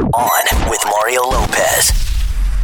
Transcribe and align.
On 0.00 0.70
with 0.70 0.80
Mario 0.86 1.20
Lopez. 1.22 1.92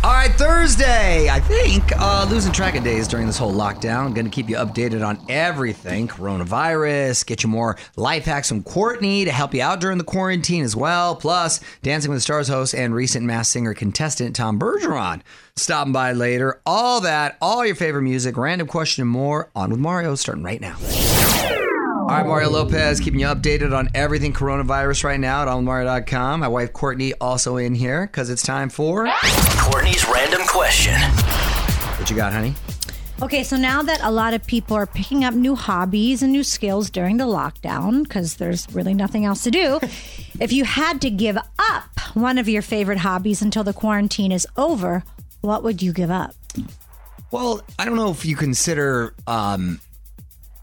All 0.02 0.12
right, 0.12 0.32
Thursday. 0.32 1.28
I 1.28 1.40
think 1.40 1.92
uh, 2.00 2.26
losing 2.30 2.52
track 2.52 2.74
of 2.74 2.84
days 2.84 3.06
during 3.06 3.26
this 3.26 3.36
whole 3.36 3.52
lockdown. 3.52 4.14
Going 4.14 4.24
to 4.24 4.30
keep 4.30 4.48
you 4.48 4.56
updated 4.56 5.06
on 5.06 5.20
everything 5.28 6.08
coronavirus. 6.08 7.26
Get 7.26 7.42
you 7.42 7.50
more 7.50 7.76
life 7.96 8.24
hacks 8.24 8.48
from 8.48 8.62
Courtney 8.62 9.26
to 9.26 9.30
help 9.30 9.52
you 9.52 9.60
out 9.60 9.78
during 9.78 9.98
the 9.98 10.04
quarantine 10.04 10.64
as 10.64 10.74
well. 10.74 11.16
Plus, 11.16 11.60
Dancing 11.82 12.10
with 12.10 12.16
the 12.16 12.22
Stars 12.22 12.48
host 12.48 12.74
and 12.74 12.94
recent 12.94 13.26
Masked 13.26 13.52
Singer 13.52 13.74
contestant 13.74 14.34
Tom 14.34 14.58
Bergeron 14.58 15.20
stopping 15.54 15.92
by 15.92 16.12
later. 16.12 16.62
All 16.64 17.02
that, 17.02 17.36
all 17.42 17.66
your 17.66 17.76
favorite 17.76 18.02
music, 18.02 18.38
random 18.38 18.68
question, 18.68 19.02
and 19.02 19.10
more. 19.10 19.50
On 19.54 19.68
with 19.68 19.80
Mario, 19.80 20.14
starting 20.14 20.44
right 20.44 20.62
now. 20.62 20.78
All 22.08 22.14
right, 22.14 22.26
Mario 22.26 22.48
Lopez, 22.48 23.00
keeping 23.00 23.20
you 23.20 23.26
updated 23.26 23.76
on 23.76 23.90
everything 23.92 24.32
coronavirus 24.32 25.04
right 25.04 25.20
now 25.20 25.42
at 25.42 25.48
onmario.com. 25.48 26.40
My 26.40 26.48
wife 26.48 26.72
Courtney 26.72 27.12
also 27.20 27.58
in 27.58 27.74
here 27.74 28.06
because 28.06 28.30
it's 28.30 28.40
time 28.40 28.70
for. 28.70 29.06
Courtney's 29.58 30.08
random 30.08 30.40
question. 30.46 30.98
What 31.98 32.08
you 32.08 32.16
got, 32.16 32.32
honey? 32.32 32.54
Okay, 33.20 33.44
so 33.44 33.58
now 33.58 33.82
that 33.82 34.00
a 34.02 34.10
lot 34.10 34.32
of 34.32 34.46
people 34.46 34.74
are 34.74 34.86
picking 34.86 35.22
up 35.22 35.34
new 35.34 35.54
hobbies 35.54 36.22
and 36.22 36.32
new 36.32 36.42
skills 36.42 36.88
during 36.88 37.18
the 37.18 37.26
lockdown, 37.26 38.04
because 38.04 38.36
there's 38.36 38.66
really 38.72 38.94
nothing 38.94 39.26
else 39.26 39.42
to 39.42 39.50
do, 39.50 39.78
if 40.40 40.50
you 40.50 40.64
had 40.64 41.02
to 41.02 41.10
give 41.10 41.36
up 41.36 42.00
one 42.14 42.38
of 42.38 42.48
your 42.48 42.62
favorite 42.62 43.00
hobbies 43.00 43.42
until 43.42 43.64
the 43.64 43.74
quarantine 43.74 44.32
is 44.32 44.46
over, 44.56 45.04
what 45.42 45.62
would 45.62 45.82
you 45.82 45.92
give 45.92 46.10
up? 46.10 46.34
Well, 47.30 47.60
I 47.78 47.84
don't 47.84 47.96
know 47.96 48.10
if 48.10 48.24
you 48.24 48.34
consider 48.34 49.12
um, 49.26 49.82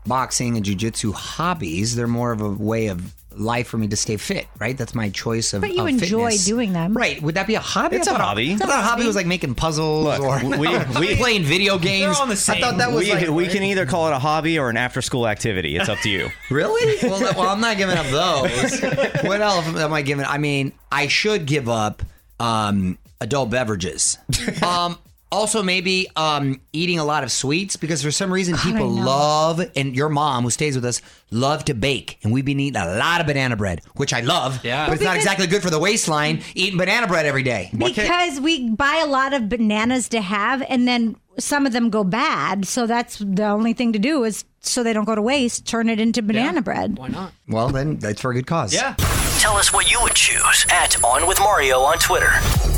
boxing 0.06 0.58
and 0.58 0.66
jujitsu 0.66 1.14
hobbies. 1.14 1.96
They're 1.96 2.08
more 2.08 2.32
of 2.32 2.42
a 2.42 2.50
way 2.50 2.88
of 2.88 3.14
life 3.38 3.68
for 3.68 3.78
me 3.78 3.86
to 3.90 3.98
stay 3.98 4.16
fit, 4.16 4.48
right? 4.60 4.78
That's 4.78 4.96
my 4.96 5.10
choice 5.10 5.54
of. 5.54 5.60
But 5.62 5.74
you 5.74 5.82
of 5.82 5.88
enjoy 5.90 6.28
fitness. 6.30 6.46
doing 6.46 6.72
them. 6.72 6.96
right? 6.96 7.22
Would 7.22 7.36
that 7.36 7.48
be 7.48 7.56
a 7.56 7.60
hobby? 7.60 7.98
It's 7.98 8.08
I 8.08 8.12
a 8.12 8.14
thought 8.16 8.24
hobby. 8.24 8.54
I 8.54 8.56
thought 8.56 8.70
a 8.70 8.82
hobby 8.82 9.06
was 9.06 9.16
like 9.18 9.26
making 9.26 9.56
puzzles 9.56 10.06
Look, 10.06 10.22
or 10.22 10.58
we- 10.58 10.58
we- 11.00 11.16
playing 11.18 11.44
video 11.44 11.78
games. 11.78 12.18
all 12.18 12.28
the 12.28 12.34
I 12.34 12.60
thought 12.62 12.78
that 12.78 12.92
was 12.94 13.04
we, 13.06 13.12
like 13.14 13.28
we 13.30 13.48
can 13.48 13.64
either 13.72 13.86
call 13.86 14.08
it 14.08 14.14
a 14.14 14.20
hobby 14.20 14.58
or 14.58 14.70
an 14.70 14.78
after 14.78 15.02
school 15.02 15.28
activity. 15.28 15.76
It's 15.76 15.90
up 15.90 16.00
to 16.00 16.10
you. 16.10 16.30
Really? 16.50 16.98
Well, 17.10 17.20
well, 17.36 17.50
I'm 17.50 17.60
not 17.60 17.76
giving 17.78 17.98
up 17.98 18.06
those. 18.08 18.82
what 19.26 19.42
else 19.42 19.68
am 19.68 19.92
I 19.92 20.02
giving? 20.02 20.26
I 20.26 20.38
mean, 20.38 20.72
I 20.92 21.08
should 21.08 21.46
give 21.46 21.68
up 21.68 22.04
um, 22.40 22.98
adult 23.20 23.50
beverages. 23.50 24.18
Um, 24.64 24.98
also, 25.32 25.62
maybe 25.64 26.08
um, 26.16 26.62
eating 26.72 27.00
a 27.00 27.04
lot 27.04 27.24
of 27.24 27.32
sweets 27.32 27.76
because 27.76 28.02
for 28.04 28.12
some 28.12 28.32
reason 28.32 28.56
people 28.58 28.88
love, 28.90 29.62
and 29.76 29.96
your 29.96 30.08
mom 30.10 30.44
who 30.44 30.50
stays 30.50 30.76
with 30.76 30.86
us 30.86 31.02
love 31.32 31.66
to 31.66 31.74
bake, 31.74 32.20
and 32.24 32.32
we've 32.32 32.46
been 32.46 32.60
eating 32.60 32.80
a 32.82 32.96
lot 32.98 33.20
of 33.22 33.28
banana 33.28 33.56
bread, 33.56 33.82
which 33.96 34.14
I 34.14 34.22
love. 34.22 34.64
Yeah. 34.64 34.86
but 34.88 34.94
it's 34.94 35.04
not 35.04 35.12
because- 35.14 35.24
exactly 35.26 35.48
good 35.48 35.62
for 35.62 35.70
the 35.70 35.80
waistline 35.80 36.42
eating 36.54 36.78
banana 36.78 37.08
bread 37.08 37.26
every 37.26 37.44
day. 37.44 37.70
Because 37.76 38.40
we 38.40 38.70
buy 38.70 39.02
a 39.04 39.08
lot 39.08 39.34
of 39.34 39.50
bananas 39.50 40.08
to 40.10 40.22
have, 40.22 40.64
and 40.70 40.88
then 40.88 41.16
some 41.38 41.66
of 41.66 41.74
them 41.74 41.90
go 41.90 42.04
bad. 42.04 42.66
So 42.66 42.88
that's 42.88 43.18
the 43.18 43.46
only 43.48 43.74
thing 43.74 43.92
to 43.94 44.00
do 44.00 44.24
is 44.24 44.46
so 44.62 44.84
they 44.84 44.94
don't 44.94 45.06
go 45.06 45.16
to 45.16 45.22
waste, 45.22 45.68
turn 45.68 45.90
it 45.90 46.00
into 46.00 46.22
banana 46.22 46.62
bread. 46.62 46.98
Why 46.98 47.10
not? 47.10 47.34
Well, 47.48 47.70
then 47.70 47.98
that's 47.98 48.22
for 48.22 48.32
a 48.32 48.34
good 48.34 48.48
cause. 48.48 48.74
Yeah. 48.74 48.96
Tell 49.46 49.58
us 49.58 49.72
what 49.72 49.92
you 49.92 50.02
would 50.02 50.16
choose 50.16 50.66
at 50.72 50.98
On 51.04 51.28
with 51.28 51.40
Mario 51.40 51.82
on 51.82 52.00
Twitter. 52.00 52.32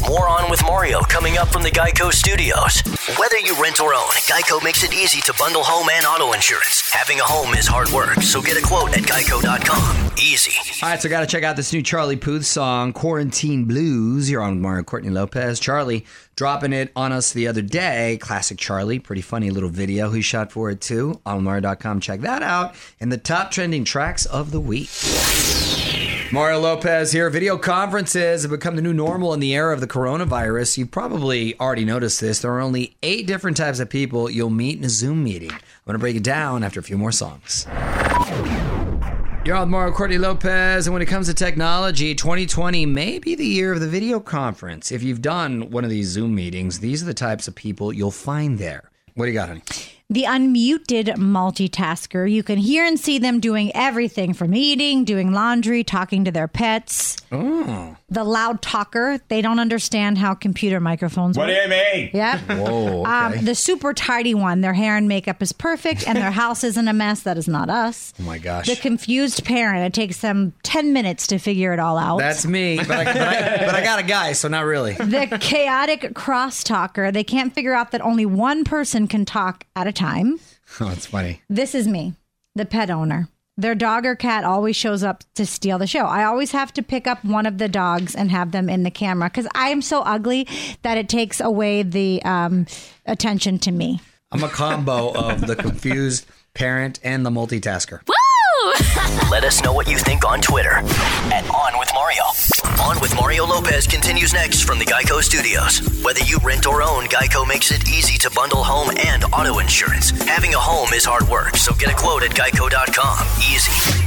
More 0.10 0.28
On 0.28 0.52
with 0.52 0.62
Mario 0.66 1.00
coming 1.00 1.38
up 1.38 1.48
from 1.48 1.64
the 1.64 1.72
Geico 1.72 2.12
Studios. 2.12 2.82
Whether 3.18 3.40
you 3.40 3.56
rent 3.62 3.80
or 3.80 3.94
own, 3.94 4.10
Geico 4.28 4.62
makes 4.62 4.84
it 4.84 4.94
easy 4.94 5.22
to 5.22 5.34
bundle 5.40 5.64
home 5.64 5.88
and 5.90 6.06
auto 6.06 6.34
insurance. 6.34 6.92
Having 6.92 7.22
a 7.22 7.24
home 7.24 7.54
is 7.54 7.68
hard 7.68 7.88
work, 7.92 8.22
so 8.22 8.42
get 8.42 8.62
a 8.62 8.62
quote 8.62 8.90
at 8.90 9.06
geico.com. 9.06 10.12
Easy. 10.18 10.52
All 10.84 10.90
right, 10.90 11.02
so 11.02 11.08
got 11.08 11.22
to 11.22 11.26
check 11.26 11.46
out 11.46 11.56
this 11.56 11.72
new 11.72 11.82
Charlie 11.82 12.18
Puth 12.18 12.46
song, 12.46 12.92
Quarantine 12.92 13.64
Blues. 13.64 14.30
You're 14.30 14.42
on 14.42 14.56
with 14.56 14.62
Mario 14.62 14.84
Courtney 14.84 15.10
Lopez. 15.10 15.62
Charlie 15.62 16.06
dropping 16.36 16.74
it 16.74 16.92
on 16.98 17.14
us 17.14 17.32
the 17.32 17.48
other 17.48 17.62
day. 17.62 18.18
Classic 18.20 18.58
Charlie. 18.58 19.00
Pretty 19.00 19.22
funny 19.22 19.52
little 19.52 19.70
video 19.70 20.12
he 20.12 20.22
shot 20.22 20.52
for 20.52 20.70
it 20.70 20.82
too. 20.82 21.22
On 21.26 21.46
Mario.com. 21.46 22.02
Check 22.02 22.20
that 22.22 22.44
out. 22.44 22.76
And 23.00 23.10
the 23.10 23.18
top 23.18 23.52
trending 23.52 23.86
tracks 23.86 24.26
of 24.26 24.52
the 24.52 24.60
week. 24.60 24.90
Mario 26.30 26.60
Lopez 26.60 27.14
here. 27.14 27.30
Video 27.30 27.58
conferences 27.58 28.42
have 28.42 28.52
become 28.52 28.76
the 28.76 28.82
new 28.82 28.94
normal 28.94 29.34
in 29.34 29.40
the 29.40 29.56
era 29.56 29.74
of 29.74 29.80
the 29.80 29.88
coronavirus. 29.88 30.78
You've 30.78 30.92
probably 30.92 31.58
already 31.58 31.86
noticed 31.86 32.20
this. 32.20 32.42
There 32.42 32.52
are 32.52 32.60
only 32.60 32.98
eight 33.02 33.28
different 33.28 33.56
types 33.56 33.80
of 33.80 33.90
people 33.90 34.30
you'll 34.30 34.50
meet 34.50 34.78
in 34.78 34.84
a 34.84 34.90
Zoom 34.90 35.24
meeting. 35.24 35.52
I'm 35.52 35.60
going 35.86 35.94
to 35.94 36.00
break 36.00 36.18
it 36.18 36.24
down 36.24 36.64
after 36.64 36.82
a 36.82 36.84
few 36.84 36.98
more 36.98 37.14
songs. 37.14 37.66
You're 39.46 39.56
on 39.56 39.70
Mario 39.70 39.94
Courtney 39.94 40.18
Lopez, 40.18 40.86
and 40.88 40.94
when 40.94 41.02
it 41.02 41.06
comes 41.06 41.28
to 41.28 41.34
technology, 41.34 42.14
2020 42.14 42.86
may 42.86 43.20
be 43.20 43.34
the 43.36 43.46
year 43.46 43.72
of 43.72 43.80
the 43.80 43.88
video 43.88 44.20
conference. 44.20 44.92
If 44.92 45.04
you've 45.04 45.22
done 45.22 45.70
one 45.72 45.86
of 45.86 45.90
these 45.90 46.08
Zoom 46.08 46.36
meetings, 46.36 46.80
these 46.80 47.02
are 47.02 47.06
the 47.06 47.14
types 47.14 47.48
of 47.48 47.56
people 47.56 47.94
you'll 47.94 48.12
find 48.12 48.60
there. 48.60 48.92
What 49.16 49.28
do 49.28 49.32
you 49.32 49.38
got, 49.38 49.48
honey? 49.48 49.64
The 50.10 50.24
unmuted 50.24 51.18
multitasker. 51.18 52.32
You 52.32 52.42
can 52.42 52.58
hear 52.58 52.86
and 52.86 52.98
see 52.98 53.20
them 53.20 53.42
doing 53.42 53.76
everything 53.76 54.34
from 54.34 54.56
eating, 54.56 55.04
doing 55.04 55.34
laundry, 55.34 55.84
talking 55.84 56.24
to 56.24 56.32
their 56.32 56.48
pets. 56.48 57.18
Oh, 57.30 57.98
The 58.10 58.24
loud 58.24 58.62
talker. 58.62 59.20
They 59.28 59.42
don't 59.42 59.60
understand 59.60 60.18
how 60.18 60.34
computer 60.34 60.80
microphones 60.80 61.38
work. 61.38 61.48
What 61.48 61.54
do 61.54 61.60
you 61.62 61.68
mean? 61.68 62.12
Yep. 62.14 62.40
whoa, 62.40 63.02
okay. 63.02 63.12
Um, 63.12 63.44
the 63.44 63.54
super 63.54 63.94
tidy 63.94 64.34
one. 64.34 64.62
Their 64.62 64.72
hair 64.74 64.96
and 64.96 65.10
makeup 65.10 65.42
is 65.42 65.52
perfect, 65.52 66.08
and 66.08 66.18
their 66.18 66.32
house 66.44 66.64
isn't 66.64 66.88
a 66.88 66.94
mess. 66.94 67.24
That 67.24 67.38
is 67.38 67.50
not 67.50 67.70
us. 67.70 68.14
oh 68.18 68.24
my 68.24 68.38
gosh. 68.38 68.68
The 68.68 68.78
confused 68.78 69.44
parent. 69.44 69.84
It 69.84 69.94
takes 69.94 70.22
them 70.22 70.54
ten 70.64 70.94
minutes 70.94 71.28
to 71.28 71.38
figure 71.38 71.74
it 71.74 71.80
all 71.80 71.98
out. 71.98 72.20
That's 72.20 72.46
me, 72.46 72.78
but 72.78 72.92
I, 72.92 73.04
but, 73.04 73.18
I, 73.18 73.58
but 73.66 73.76
I 73.76 73.84
got 73.84 74.00
a 74.00 74.04
guy, 74.04 74.32
so 74.32 74.48
not 74.48 74.64
really. 74.64 74.94
the 74.94 75.38
chaotic 75.42 76.14
crosstalker. 76.14 77.12
They 77.12 77.26
can't 77.26 77.54
figure 77.54 77.74
out 77.74 77.92
that 77.92 78.00
only 78.00 78.26
one 78.26 78.64
person 78.64 79.10
can 79.10 79.26
talk 79.26 79.66
at 79.76 79.86
a 79.86 79.97
time. 79.98 80.40
Oh, 80.82 80.92
it's 80.92 81.06
funny. 81.06 81.42
This 81.50 81.74
is 81.74 81.88
me, 81.88 82.14
the 82.54 82.66
pet 82.66 82.90
owner. 82.90 83.30
Their 83.56 83.74
dog 83.74 84.06
or 84.06 84.16
cat 84.16 84.44
always 84.44 84.76
shows 84.76 85.02
up 85.02 85.24
to 85.36 85.46
steal 85.46 85.80
the 85.80 85.88
show. 85.88 86.06
I 86.06 86.26
always 86.26 86.52
have 86.52 86.74
to 86.74 86.84
pick 86.84 87.08
up 87.08 87.24
one 87.24 87.46
of 87.46 87.58
the 87.58 87.70
dogs 87.70 88.14
and 88.14 88.30
have 88.30 88.52
them 88.52 88.70
in 88.70 88.84
the 88.84 88.92
camera 88.92 89.30
because 89.30 89.48
I 89.56 89.70
am 89.70 89.82
so 89.82 90.02
ugly 90.02 90.46
that 90.82 90.98
it 90.98 91.08
takes 91.08 91.40
away 91.40 91.84
the 91.84 92.22
um, 92.24 92.68
attention 93.06 93.60
to 93.60 93.72
me. 93.72 94.02
I'm 94.30 94.44
a 94.44 94.50
combo 94.50 95.14
of 95.14 95.48
the 95.48 95.56
confused 95.56 96.26
parent 96.54 97.00
and 97.02 97.26
the 97.26 97.30
multitasker. 97.30 98.02
Let 99.30 99.44
us 99.44 99.64
know 99.64 99.72
what 99.72 99.88
you 99.88 99.98
think 99.98 100.26
on 100.26 100.42
Twitter 100.42 100.78
at 101.32 101.48
On 101.50 101.80
with 101.80 101.90
Mario. 101.94 102.24
On 102.82 103.00
with 103.00 103.16
Mario 103.16 103.46
Lopez 103.46 103.86
continues 103.86 104.34
next 104.34 104.64
from 104.64 104.80
the 104.80 104.86
Geico 104.86 105.22
Studios. 105.22 105.80
Whether 106.04 106.22
you 106.22 106.38
rent 106.44 106.66
or 106.66 106.82
own, 106.82 107.06
Geico 107.06 107.48
makes 107.48 107.72
it 107.72 107.88
easy 107.88 108.18
to 108.20 108.32
bundle 108.32 108.64
home 108.64 108.90
and 109.06 109.24
auto 109.26 109.60
insurance. 109.60 110.10
Having 110.26 110.56
a 110.56 110.60
home 110.60 110.92
is 110.94 111.06
hard 111.06 111.28
work, 111.28 111.56
so 111.56 111.74
get 111.76 111.92
a 111.92 111.96
quote 111.96 112.24
at 112.24 112.32
geico.com. 112.32 113.28
Easy. 113.38 114.04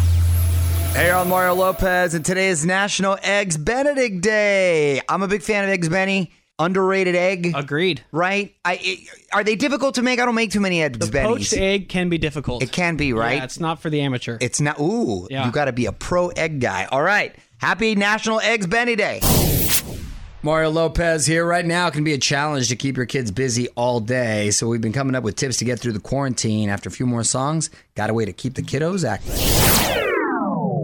Hey, 0.94 1.11
on 1.11 1.28
Mario 1.28 1.55
Lopez, 1.55 2.15
and 2.15 2.25
today 2.25 2.49
is 2.49 2.67
National 2.67 3.17
Eggs 3.22 3.56
Benedict 3.56 4.21
Day. 4.21 5.00
I'm 5.09 5.22
a 5.22 5.28
big 5.28 5.43
fan 5.43 5.62
of 5.62 5.71
Eggs 5.71 5.88
Benny. 5.88 6.32
Underrated 6.60 7.16
egg, 7.16 7.53
Agreed. 7.56 8.04
right? 8.12 8.54
I, 8.65 8.78
it- 8.81 9.09
are 9.32 9.43
they 9.43 9.56
difficult 9.56 9.94
to 9.97 10.03
make? 10.03 10.21
I 10.21 10.26
don't 10.26 10.34
make 10.34 10.50
too 10.50 10.60
many 10.60 10.82
eggs 10.82 10.98
The 10.98 11.06
bennies. 11.06 11.25
poached 11.25 11.53
egg 11.54 11.88
can 11.88 12.09
be 12.09 12.19
difficult. 12.19 12.62
It 12.62 12.71
can 12.71 12.97
be, 12.97 13.12
right? 13.12 13.38
Yeah, 13.38 13.44
it's 13.44 13.59
not 13.59 13.81
for 13.81 13.88
the 13.91 14.00
amateur. 14.03 14.37
It's 14.41 14.60
not. 14.60 14.78
Ooh, 14.78 15.26
Yeah. 15.31 15.47
you 15.47 15.53
got 15.53 15.65
to 15.65 15.72
be 15.72 15.87
a 15.87 15.93
pro 15.93 16.28
egg 16.28 16.60
guy. 16.60 16.84
All 16.93 17.03
right. 17.03 17.34
Happy 17.59 17.94
National 17.94 18.41
Eggs 18.41 18.66
Benny 18.66 18.94
Day. 18.97 19.20
Mario 20.43 20.70
Lopez 20.70 21.26
here. 21.26 21.44
Right 21.47 21.66
now 21.66 21.88
it 21.88 21.93
can 21.93 22.03
be 22.04 22.15
a 22.15 22.19
challenge 22.19 22.69
to 22.70 22.76
keep 22.76 22.97
your 22.97 23.04
kids 23.06 23.31
busy 23.31 23.69
all 23.76 24.00
day. 24.00 24.50
So 24.50 24.66
we've 24.66 24.81
been 24.81 24.93
coming 24.94 25.15
up 25.15 25.22
with 25.22 25.37
tips 25.37 25.59
to 25.59 25.65
get 25.66 25.78
through 25.78 25.93
the 25.93 26.00
quarantine. 26.00 26.70
After 26.70 26.88
a 26.88 26.93
few 26.93 27.04
more 27.06 27.25
songs, 27.25 27.69
got 27.94 28.09
a 28.09 28.15
way 28.15 28.25
to 28.25 28.32
keep 28.32 28.54
the 28.54 28.62
kiddos 28.62 29.04
active. 29.06 30.09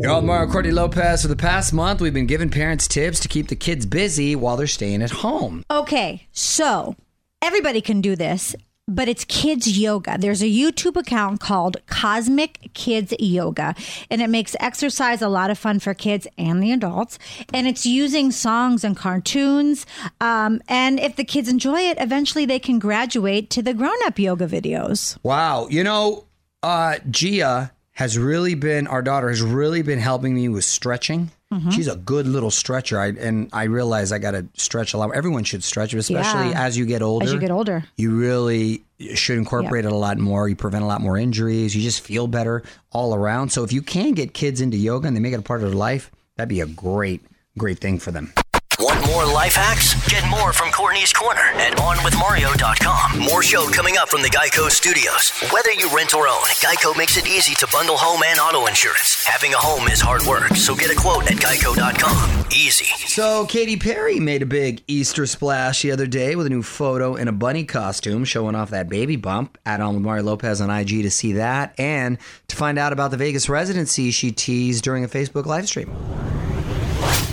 On 0.07 0.25
Mario 0.25 0.49
Courtney 0.49 0.71
Lopez. 0.71 1.23
For 1.23 1.29
the 1.29 1.35
past 1.35 1.73
month, 1.73 2.01
we've 2.01 2.15
been 2.15 2.27
giving 2.27 2.49
parents 2.49 2.87
tips 2.87 3.19
to 3.21 3.29
keep 3.29 3.49
the 3.49 3.57
kids 3.57 3.87
busy 3.87 4.37
while 4.37 4.57
they're 4.57 4.69
staying 4.69 5.03
at 5.03 5.11
home. 5.11 5.65
Okay, 5.69 6.29
so 6.31 6.95
everybody 7.43 7.81
can 7.81 8.01
do 8.01 8.15
this, 8.15 8.55
but 8.87 9.09
it's 9.09 9.25
kids 9.25 9.77
yoga. 9.77 10.17
There's 10.17 10.43
a 10.43 10.47
YouTube 10.47 10.97
account 10.97 11.41
called 11.41 11.79
Cosmic 11.89 12.71
Kids 12.73 13.15
Yoga, 13.19 13.75
and 14.09 14.23
it 14.23 14.31
makes 14.31 14.55
exercise 14.61 15.23
a 15.23 15.29
lot 15.29 15.51
of 15.51 15.59
fun 15.59 15.81
for 15.81 15.93
kids 15.93 16.29
and 16.39 16.63
the 16.63 16.71
adults. 16.71 17.19
And 17.53 17.67
it's 17.67 17.85
using 17.85 18.31
songs 18.31 18.85
and 18.85 18.97
cartoons. 18.97 19.87
Um, 20.21 20.63
and 20.69 21.01
if 21.01 21.17
the 21.17 21.25
kids 21.25 21.49
enjoy 21.49 21.81
it, 21.81 21.99
eventually 22.01 22.47
they 22.47 22.61
can 22.61 22.79
graduate 22.79 23.51
to 23.51 23.63
the 23.63 23.75
grown 23.75 23.99
up 24.05 24.21
yoga 24.21 24.47
videos. 24.47 25.19
Wow. 25.25 25.67
You 25.69 25.83
know, 25.83 26.27
uh, 26.63 26.99
Gia 27.11 27.73
has 27.97 28.19
really 28.19 28.55
been, 28.55 28.87
our 28.87 29.01
daughter 29.01 29.31
has 29.31 29.41
really 29.41 29.81
been 29.81 29.99
helping 29.99 30.35
me 30.35 30.51
with 30.51 30.65
stretching. 30.65 31.31
Mm-hmm. 31.51 31.71
She's 31.71 31.89
a 31.89 31.97
good 31.97 32.27
little 32.27 32.51
stretcher. 32.51 33.01
I, 33.01 33.07
and 33.07 33.49
I 33.55 33.65
realize 33.65 34.13
I 34.13 34.19
got 34.19 34.33
to 34.33 34.47
stretch 34.53 34.93
a 34.93 34.99
lot. 34.99 35.17
Everyone 35.17 35.45
should 35.45 35.65
stretch, 35.65 35.95
especially 35.95 36.51
Yeah. 36.51 36.63
as 36.67 36.77
you 36.77 36.85
get 36.85 37.01
older. 37.01 37.25
As 37.25 37.33
you 37.33 37.41
get 37.41 37.51
older. 37.51 37.85
You 37.97 38.15
really 38.15 38.85
should 39.15 39.39
incorporate 39.39 39.87
it 39.87 39.93
a 39.93 39.97
lot 39.97 40.19
more. 40.19 40.47
You 40.47 40.57
prevent 40.57 40.85
a 40.85 40.87
lot 40.87 41.01
more 41.01 41.17
injuries. 41.17 41.75
You 41.75 41.81
just 41.83 42.03
feel 42.03 42.27
better 42.27 42.63
all 42.93 43.15
around. 43.15 43.49
So 43.51 43.65
if 43.65 43.73
you 43.73 43.81
can 43.81 44.13
get 44.13 44.35
kids 44.35 44.61
into 44.61 44.77
yoga 44.77 45.09
and 45.09 45.17
they 45.17 45.21
make 45.21 45.33
it 45.33 45.39
a 45.39 45.43
part 45.43 45.63
of 45.63 45.71
their 45.71 45.77
life, 45.79 46.11
that'd 46.37 46.51
be 46.51 46.61
a 46.61 46.67
great, 46.67 47.23
great 47.57 47.79
thing 47.79 47.99
for 47.99 48.11
them. 48.11 48.31
Want 48.79 49.07
more 49.07 49.25
life 49.25 49.55
hacks? 49.55 49.95
Get 50.11 50.29
more 50.29 50.53
from 50.53 50.71
Courtney's 50.71 51.11
Corner 51.11 51.41
at 51.41 51.79
OnWithMario.com. 51.79 53.19
More 53.21 53.43
show 53.43 53.71
coming 53.71 53.97
up 53.97 54.11
from 54.11 54.21
the 54.21 54.29
Geico 54.29 54.71
Studios. 54.71 55.33
Whether 55.51 55.73
you 55.73 55.89
rent 55.97 56.13
or 56.15 56.29
own, 56.29 56.43
Geico 56.61 56.95
makes 56.97 57.17
it 57.17 57.27
easy 57.27 57.55
to 57.55 57.67
bundle 57.73 57.97
home 57.97 58.23
and 58.23 58.39
auto 58.39 58.67
insurance. 58.67 59.25
Having 59.25 59.55
a 59.55 59.57
home 59.57 59.89
is 59.89 59.99
hard 59.99 60.23
work, 60.25 60.55
so 60.57 60.75
get 60.75 60.91
a 60.91 60.95
quote 60.95 61.31
at 61.31 61.39
Geico.com. 61.39 62.45
Easy. 62.53 62.85
So 63.07 63.47
Katy 63.47 63.79
Perry 63.79 64.21
made 64.21 64.43
a 64.43 64.47
big 64.47 64.83
Easter 64.87 65.25
splash 65.25 65.81
the 65.81 65.93
other 65.93 66.07
day 66.07 66.37
with 66.37 66.47
a 66.47 66.51
new 66.51 66.63
photo 66.63 67.15
in 67.15 67.29
a 67.29 67.33
bunny 67.33 67.65
costume 67.65 68.27
showing 68.27 68.55
off 68.55 68.71
that 68.71 68.91
baby 68.91 69.17
bump. 69.17 69.57
Add 69.65 69.81
on 69.81 69.95
with 69.95 70.03
Mario 70.03 70.25
Lopez 70.25 70.61
on 70.61 70.69
IG 70.69 71.03
to 71.03 71.11
see 71.11 71.33
that 71.33 71.75
and 71.79 72.19
to 72.49 72.57
find 72.57 72.79
out 72.79 72.93
about 72.93 73.11
the 73.11 73.17
Vegas 73.17 73.49
residency 73.49 74.11
she 74.11 74.33
teased 74.33 74.85
during 74.85 75.03
a 75.03 75.09
Facebook 75.09 75.47
live 75.47 75.67
stream. 75.67 75.97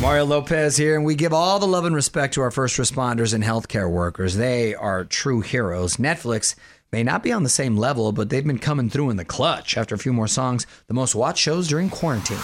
Mario 0.03 0.25
Lopez 0.25 0.75
here, 0.75 0.97
and 0.97 1.05
we 1.05 1.15
give 1.15 1.31
all 1.31 1.59
the 1.59 1.65
love 1.65 1.85
and 1.85 1.95
respect 1.95 2.33
to 2.33 2.41
our 2.41 2.51
first 2.51 2.77
responders 2.77 3.33
and 3.33 3.41
healthcare 3.41 3.89
workers. 3.89 4.35
They 4.35 4.75
are 4.75 5.05
true 5.05 5.39
heroes. 5.39 5.95
Netflix 5.95 6.55
may 6.91 7.03
not 7.03 7.23
be 7.23 7.31
on 7.31 7.43
the 7.43 7.49
same 7.49 7.77
level, 7.77 8.11
but 8.11 8.29
they've 8.29 8.45
been 8.45 8.59
coming 8.59 8.89
through 8.89 9.11
in 9.11 9.15
the 9.15 9.23
clutch. 9.23 9.77
After 9.77 9.95
a 9.95 9.97
few 9.97 10.11
more 10.11 10.27
songs, 10.27 10.67
the 10.87 10.93
most 10.93 11.15
watched 11.15 11.41
shows 11.41 11.69
during 11.69 11.89
quarantine. 11.89 12.37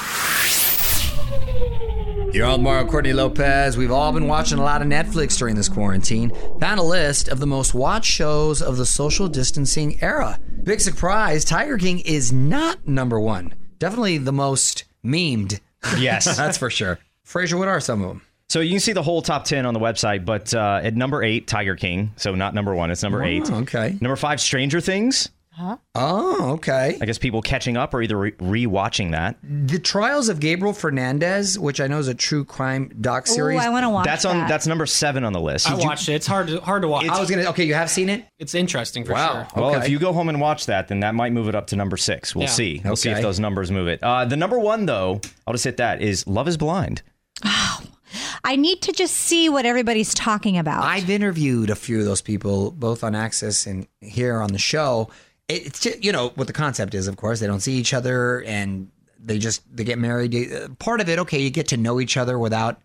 You're 2.31 2.45
on 2.45 2.63
Mario 2.63 2.87
Courtney 2.87 3.11
Lopez. 3.11 3.75
We've 3.75 3.91
all 3.91 4.13
been 4.13 4.29
watching 4.29 4.57
a 4.57 4.63
lot 4.63 4.81
of 4.81 4.87
Netflix 4.87 5.37
during 5.37 5.57
this 5.57 5.67
quarantine. 5.67 6.31
Found 6.61 6.79
a 6.79 6.83
list 6.83 7.27
of 7.27 7.41
the 7.41 7.45
most 7.45 7.73
watched 7.73 8.09
shows 8.09 8.61
of 8.61 8.77
the 8.77 8.85
social 8.85 9.27
distancing 9.27 10.01
era. 10.01 10.39
Big 10.63 10.79
surprise, 10.79 11.43
Tiger 11.43 11.77
King 11.77 11.99
is 11.99 12.31
not 12.31 12.87
number 12.87 13.19
one. 13.19 13.53
Definitely 13.79 14.17
the 14.19 14.31
most 14.31 14.85
memed. 15.03 15.59
Yes. 15.97 16.23
That's 16.37 16.57
for 16.57 16.69
sure. 16.69 16.99
Fraser, 17.29 17.57
what 17.57 17.67
are 17.67 17.79
some 17.79 18.01
of 18.01 18.07
them? 18.07 18.21
So 18.47 18.59
you 18.59 18.71
can 18.71 18.79
see 18.79 18.91
the 18.93 19.03
whole 19.03 19.21
top 19.21 19.45
10 19.45 19.67
on 19.67 19.75
the 19.75 19.79
website, 19.79 20.25
but 20.25 20.51
uh, 20.51 20.81
at 20.83 20.95
number 20.95 21.21
eight, 21.21 21.45
Tiger 21.47 21.75
King. 21.75 22.11
So 22.15 22.33
not 22.33 22.55
number 22.55 22.73
one, 22.73 22.89
it's 22.89 23.03
number 23.03 23.23
eight. 23.23 23.51
okay. 23.51 23.95
Number 24.01 24.15
five, 24.15 24.41
Stranger 24.41 24.81
Things. 24.81 25.29
Huh? 25.51 25.77
Oh, 25.93 26.53
okay. 26.53 26.97
I 26.99 27.05
guess 27.05 27.19
people 27.19 27.43
catching 27.43 27.77
up 27.77 27.93
or 27.93 28.01
either 28.01 28.17
re- 28.17 28.31
rewatching 28.31 29.11
that. 29.11 29.37
The 29.43 29.77
Trials 29.77 30.29
of 30.29 30.39
Gabriel 30.39 30.73
Fernandez, 30.73 31.59
which 31.59 31.79
I 31.79 31.85
know 31.87 31.99
is 31.99 32.07
a 32.07 32.13
true 32.15 32.45
crime 32.45 32.91
doc 33.01 33.27
Ooh, 33.29 33.33
series. 33.33 33.59
I 33.59 33.69
want 33.69 33.83
to 33.83 33.89
watch 33.89 34.05
That's 34.05 34.25
on. 34.25 34.37
that. 34.37 34.47
That's 34.49 34.65
number 34.65 34.85
seven 34.87 35.23
on 35.23 35.33
the 35.33 35.41
list. 35.41 35.69
I 35.69 35.75
watched 35.75 36.07
it. 36.09 36.13
It's 36.13 36.25
hard 36.25 36.47
to 36.47 36.61
hard 36.61 36.81
to 36.83 36.87
watch. 36.87 37.07
I 37.09 37.19
was 37.19 37.29
gonna. 37.29 37.43
Okay, 37.49 37.65
you 37.65 37.73
have 37.75 37.89
seen 37.91 38.09
it. 38.09 38.25
it's 38.39 38.55
interesting 38.55 39.03
for 39.03 39.13
Wow. 39.13 39.47
sure. 39.53 39.61
Well, 39.61 39.75
Okay. 39.75 39.85
if 39.85 39.89
you 39.89 39.99
go 39.99 40.13
home 40.13 40.29
and 40.29 40.39
watch 40.39 40.65
that, 40.67 40.87
then 40.87 41.01
that 41.01 41.13
might 41.13 41.33
move 41.33 41.49
it 41.49 41.55
up 41.55 41.67
to 41.67 41.75
number 41.75 41.97
six. 41.97 42.33
We'll 42.33 42.43
Yeah. 42.45 42.49
see. 42.51 42.81
We'll 42.85 42.95
see 42.95 43.09
if 43.09 43.21
those 43.21 43.39
numbers 43.39 43.69
move 43.69 43.89
it. 43.89 44.01
Uh, 44.01 44.23
the 44.25 44.37
number 44.37 44.57
one, 44.57 44.85
though, 44.85 45.19
I'll 45.45 45.53
just 45.53 45.65
hit 45.65 45.77
that 45.77 46.01
is 46.01 46.25
Love 46.25 46.47
Is 46.47 46.55
Blind. 46.55 47.01
I 47.43 48.55
need 48.55 48.81
to 48.83 48.91
just 48.91 49.15
see 49.15 49.49
what 49.49 49.65
everybody's 49.65 50.13
talking 50.13 50.57
about. 50.57 50.83
I've 50.83 51.09
interviewed 51.09 51.69
a 51.69 51.75
few 51.75 51.99
of 51.99 52.05
those 52.05 52.21
people, 52.21 52.71
both 52.71 53.03
on 53.03 53.13
Access 53.13 53.67
and 53.67 53.87
here 54.01 54.41
on 54.41 54.51
the 54.51 54.59
show. 54.59 55.09
It's 55.47 55.79
just, 55.79 56.03
you 56.03 56.11
know 56.11 56.29
what 56.35 56.47
the 56.47 56.53
concept 56.53 56.93
is. 56.93 57.07
Of 57.07 57.17
course, 57.17 57.39
they 57.39 57.47
don't 57.47 57.59
see 57.59 57.73
each 57.73 57.93
other, 57.93 58.41
and 58.43 58.89
they 59.23 59.37
just 59.37 59.61
they 59.75 59.83
get 59.83 59.99
married. 59.99 60.35
Uh, 60.35 60.69
Part 60.79 61.01
of 61.01 61.09
it, 61.09 61.19
okay, 61.19 61.39
you 61.39 61.49
get 61.49 61.67
to 61.69 61.77
know 61.77 61.99
each 61.99 62.17
other 62.17 62.39
without 62.39 62.81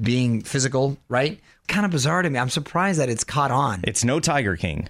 being 0.00 0.42
physical, 0.42 0.98
right? 1.08 1.40
Kind 1.68 1.86
of 1.86 1.92
bizarre 1.92 2.22
to 2.22 2.28
me. 2.28 2.38
I'm 2.38 2.50
surprised 2.50 3.00
that 3.00 3.08
it's 3.08 3.24
caught 3.24 3.50
on. 3.50 3.80
It's 3.84 4.04
no 4.04 4.20
Tiger 4.20 4.56
King. 4.56 4.88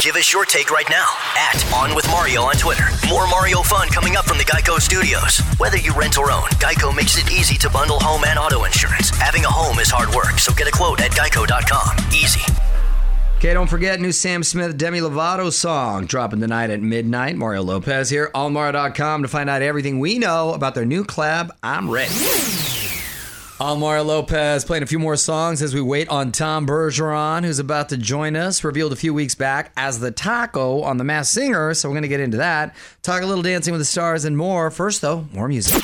Give 0.00 0.14
us 0.14 0.32
your 0.32 0.44
take 0.44 0.70
right 0.70 0.86
now 0.88 1.08
at 1.36 1.72
On 1.74 1.92
With 1.96 2.06
Mario 2.06 2.42
on 2.42 2.54
Twitter. 2.54 2.84
More 3.08 3.26
Mario 3.26 3.62
fun 3.62 3.88
coming 3.88 4.14
up 4.14 4.26
from 4.26 4.38
the 4.38 4.44
Geico 4.44 4.80
Studios. 4.80 5.40
Whether 5.58 5.76
you 5.76 5.92
rent 5.92 6.16
or 6.18 6.30
own, 6.30 6.48
Geico 6.60 6.94
makes 6.94 7.18
it 7.18 7.28
easy 7.32 7.58
to 7.58 7.68
bundle 7.68 7.98
home 7.98 8.22
and 8.24 8.38
auto 8.38 8.62
insurance. 8.62 9.10
Having 9.10 9.44
a 9.44 9.48
home 9.50 9.80
is 9.80 9.90
hard 9.90 10.14
work, 10.14 10.38
so 10.38 10.54
get 10.54 10.68
a 10.68 10.70
quote 10.70 11.00
at 11.00 11.10
Geico.com. 11.10 11.96
Easy. 12.12 12.40
Okay, 13.38 13.52
don't 13.52 13.66
forget 13.66 14.00
new 14.00 14.12
Sam 14.12 14.44
Smith 14.44 14.78
Demi 14.78 15.00
Lovato 15.00 15.52
song 15.52 16.06
dropping 16.06 16.40
tonight 16.40 16.70
at 16.70 16.80
midnight. 16.80 17.34
Mario 17.34 17.62
Lopez 17.62 18.08
here 18.08 18.30
on 18.36 18.52
Mario.com 18.52 19.22
to 19.22 19.28
find 19.28 19.50
out 19.50 19.62
everything 19.62 19.98
we 19.98 20.20
know 20.20 20.52
about 20.52 20.76
their 20.76 20.86
new 20.86 21.02
collab. 21.02 21.50
I'm 21.60 21.90
ready. 21.90 22.14
Mario 23.60 24.04
Lopez 24.04 24.64
playing 24.64 24.82
a 24.84 24.86
few 24.86 24.98
more 25.00 25.16
songs 25.16 25.62
as 25.62 25.74
we 25.74 25.80
wait 25.80 26.08
on 26.08 26.30
Tom 26.32 26.66
Bergeron, 26.66 27.44
who's 27.44 27.58
about 27.58 27.88
to 27.88 27.96
join 27.96 28.36
us, 28.36 28.62
revealed 28.62 28.92
a 28.92 28.96
few 28.96 29.12
weeks 29.12 29.34
back 29.34 29.72
as 29.76 29.98
the 29.98 30.10
taco 30.12 30.82
on 30.82 30.96
The 30.96 31.04
Masked 31.04 31.34
Singer. 31.34 31.74
So 31.74 31.88
we're 31.88 31.94
going 31.94 32.02
to 32.02 32.08
get 32.08 32.20
into 32.20 32.36
that. 32.36 32.74
Talk 33.02 33.22
a 33.22 33.26
little 33.26 33.42
Dancing 33.42 33.72
with 33.72 33.80
the 33.80 33.84
Stars 33.84 34.24
and 34.24 34.36
more. 34.36 34.70
First, 34.70 35.00
though, 35.00 35.26
more 35.32 35.48
music. 35.48 35.74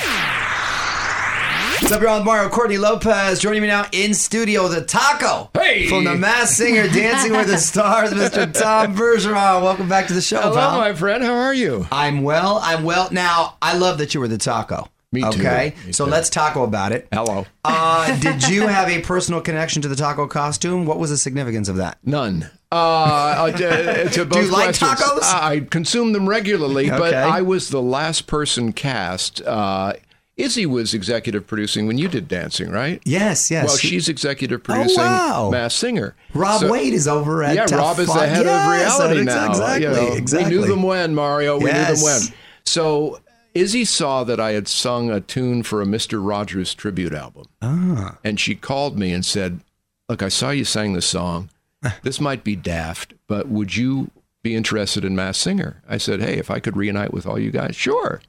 What's 1.81 1.91
up, 1.91 2.01
y'all? 2.01 2.17
With 2.17 2.25
Mario 2.25 2.49
Courtney 2.49 2.77
Lopez 2.77 3.39
joining 3.39 3.61
me 3.61 3.67
now 3.67 3.85
in 3.91 4.13
studio, 4.13 4.69
the 4.69 4.81
taco. 4.81 5.51
Hey! 5.53 5.87
From 5.87 6.05
the 6.05 6.15
Masked 6.15 6.55
Singer, 6.55 6.87
Dancing 6.87 7.33
with 7.33 7.47
the 7.47 7.57
Stars, 7.57 8.11
Mr. 8.13 8.51
Tom 8.51 8.95
Bergeron. 8.95 9.61
Welcome 9.61 9.89
back 9.89 10.07
to 10.07 10.13
the 10.13 10.21
show, 10.21 10.39
Hello, 10.41 10.55
pal. 10.55 10.77
my 10.79 10.93
friend. 10.93 11.23
How 11.23 11.35
are 11.35 11.53
you? 11.53 11.85
I'm 11.91 12.23
well. 12.23 12.59
I'm 12.63 12.83
well. 12.85 13.09
Now, 13.11 13.57
I 13.61 13.77
love 13.77 13.97
that 13.97 14.13
you 14.13 14.21
were 14.21 14.29
the 14.29 14.37
taco. 14.37 14.87
Me 15.15 15.21
too. 15.21 15.39
Okay, 15.39 15.73
Me 15.85 15.91
so 15.91 16.05
too. 16.05 16.11
let's 16.11 16.29
taco 16.29 16.63
about 16.63 16.91
it. 16.91 17.07
Hello. 17.11 17.45
Uh, 17.63 18.15
did 18.19 18.47
you 18.47 18.67
have 18.67 18.89
a 18.89 19.01
personal 19.01 19.41
connection 19.41 19.81
to 19.81 19.87
the 19.87 19.95
taco 19.95 20.27
costume? 20.27 20.85
What 20.85 20.99
was 20.99 21.09
the 21.09 21.17
significance 21.17 21.67
of 21.69 21.77
that? 21.77 21.97
None. 22.03 22.49
Uh, 22.71 22.75
uh, 22.75 23.51
to, 23.51 24.09
to 24.11 24.25
both 24.25 24.45
you 24.45 24.51
like 24.51 24.77
questions. 24.77 24.91
tacos? 24.91 25.23
I 25.23 25.61
consume 25.69 26.13
them 26.13 26.27
regularly, 26.29 26.89
but 26.89 27.13
I 27.13 27.41
was 27.41 27.69
the 27.69 27.81
last 27.81 28.27
person 28.27 28.73
cast. 28.73 29.41
Uh, 29.41 29.93
Izzy 30.37 30.65
was 30.65 30.93
executive 30.93 31.47
producing 31.47 31.87
when 31.87 31.97
you 31.97 32.09
did 32.09 32.27
dancing, 32.27 32.69
right? 32.69 33.01
Yes, 33.05 33.49
yes. 33.49 33.67
Well, 33.67 33.77
she's 33.77 34.09
executive 34.09 34.63
producing 34.63 34.99
oh, 34.99 35.45
wow. 35.45 35.49
Masked 35.49 35.79
Singer. 35.79 36.13
Rob 36.33 36.59
So- 36.59 36.71
Wade 36.71 36.93
is 36.93 37.07
over 37.07 37.41
at 37.41 37.55
Yeah, 37.55 37.65
Tough 37.67 37.79
Rob 37.79 37.99
is 37.99 38.07
the 38.13 38.27
head 38.27 38.45
Yes, 38.45 38.99
of 38.99 39.01
reality 39.09 39.23
now. 39.23 39.49
Exactly, 39.49 39.83
You 39.85 39.89
know, 39.93 40.13
exactly. 40.15 40.55
We 40.57 40.61
knew 40.61 40.67
them 40.67 40.83
when, 40.83 41.15
Mario. 41.15 41.57
We 41.57 41.67
Yes. 41.67 41.87
knew 41.89 41.95
them 41.95 42.03
when. 42.03 42.21
So 42.65 43.19
Izzy 43.55 43.85
saw 43.85 44.23
that 44.25 44.39
I 44.39 44.51
had 44.51 44.67
sung 44.67 45.09
a 45.09 45.21
tune 45.21 45.63
for 45.63 45.81
a 45.81 45.85
Mr. 45.85 46.19
Rogers 46.25 46.75
tribute 46.75 47.13
album. 47.13 47.45
Ah. 47.61 48.17
And 48.23 48.39
she 48.39 48.53
called 48.53 48.99
me 48.99 49.11
and 49.13 49.25
said, 49.25 49.61
Look, 50.09 50.21
I 50.21 50.29
saw 50.29 50.51
you 50.51 50.65
sang 50.65 50.93
this 50.93 51.07
song. 51.07 51.49
This 52.03 52.19
might 52.19 52.43
be 52.43 52.55
daft, 52.55 53.13
but 53.27 53.47
would 53.47 53.75
you 53.75 54.09
be 54.41 54.55
interested 54.55 55.05
in 55.05 55.15
Masked 55.15 55.43
Singer? 55.43 55.83
I 55.87 55.97
said, 55.97 56.19
Hey, 56.19 56.37
if 56.37 56.49
I 56.51 56.59
could 56.59 56.75
reunite 56.75 57.13
with 57.13 57.25
all 57.27 57.37
you 57.39 57.51
guys, 57.51 57.75
sure. 57.75 58.21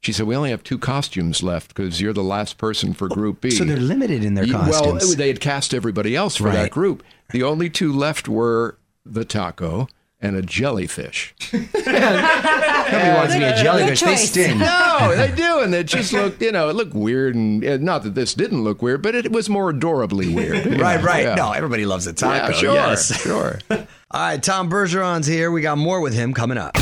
She 0.00 0.12
said, 0.12 0.26
We 0.26 0.34
only 0.36 0.50
have 0.50 0.62
two 0.64 0.78
costumes 0.78 1.42
left 1.42 1.68
because 1.74 2.00
you're 2.00 2.12
the 2.14 2.22
last 2.22 2.56
person 2.58 2.92
for 2.94 3.08
Group 3.08 3.40
B. 3.42 3.50
So 3.50 3.64
they're 3.64 3.76
limited 3.76 4.24
in 4.24 4.34
their 4.34 4.46
costumes. 4.46 5.04
Well, 5.06 5.16
they 5.16 5.28
had 5.28 5.40
cast 5.40 5.74
everybody 5.74 6.16
else 6.16 6.36
for 6.36 6.44
Right. 6.44 6.54
that 6.54 6.70
group. 6.70 7.02
The 7.30 7.42
only 7.42 7.68
two 7.70 7.92
left 7.92 8.28
were 8.28 8.78
the 9.04 9.24
taco 9.24 9.88
and 10.20 10.34
a 10.36 10.42
jellyfish. 10.42 11.34
Everybody 11.52 13.08
wants 13.14 13.32
to 13.34 13.38
be 13.38 13.44
a 13.44 13.62
jellyfish. 13.62 14.00
They 14.00 14.16
sting. 14.16 14.58
no, 14.58 15.14
they 15.16 15.30
do, 15.34 15.60
and 15.60 15.74
it 15.74 15.84
just 15.86 16.12
looked, 16.14 16.40
you 16.40 16.52
know, 16.52 16.68
it 16.68 16.76
looked 16.76 16.94
weird, 16.94 17.34
and 17.34 17.62
and 17.62 17.82
not 17.84 18.02
that 18.04 18.14
this 18.14 18.34
didn't 18.34 18.64
look 18.64 18.82
weird, 18.82 19.02
but 19.02 19.14
it 19.14 19.30
was 19.32 19.48
more 19.48 19.70
adorably 19.70 20.32
weird. 20.34 20.66
Right, 20.86 21.00
know, 21.00 21.06
right. 21.06 21.24
yeah. 21.24 21.34
No, 21.34 21.52
everybody 21.52 21.84
loves 21.86 22.06
a 22.06 22.12
taco. 22.12 22.52
yeah, 22.52 22.58
sure, 22.58 22.74
Yes. 22.74 23.20
sure. 23.22 23.58
All 23.70 23.86
right, 24.12 24.42
Tom 24.42 24.70
Bergeron's 24.70 25.26
here. 25.26 25.50
We 25.50 25.60
got 25.62 25.78
more 25.78 26.00
with 26.00 26.14
him 26.14 26.32
coming 26.32 26.58
up. 26.58 26.76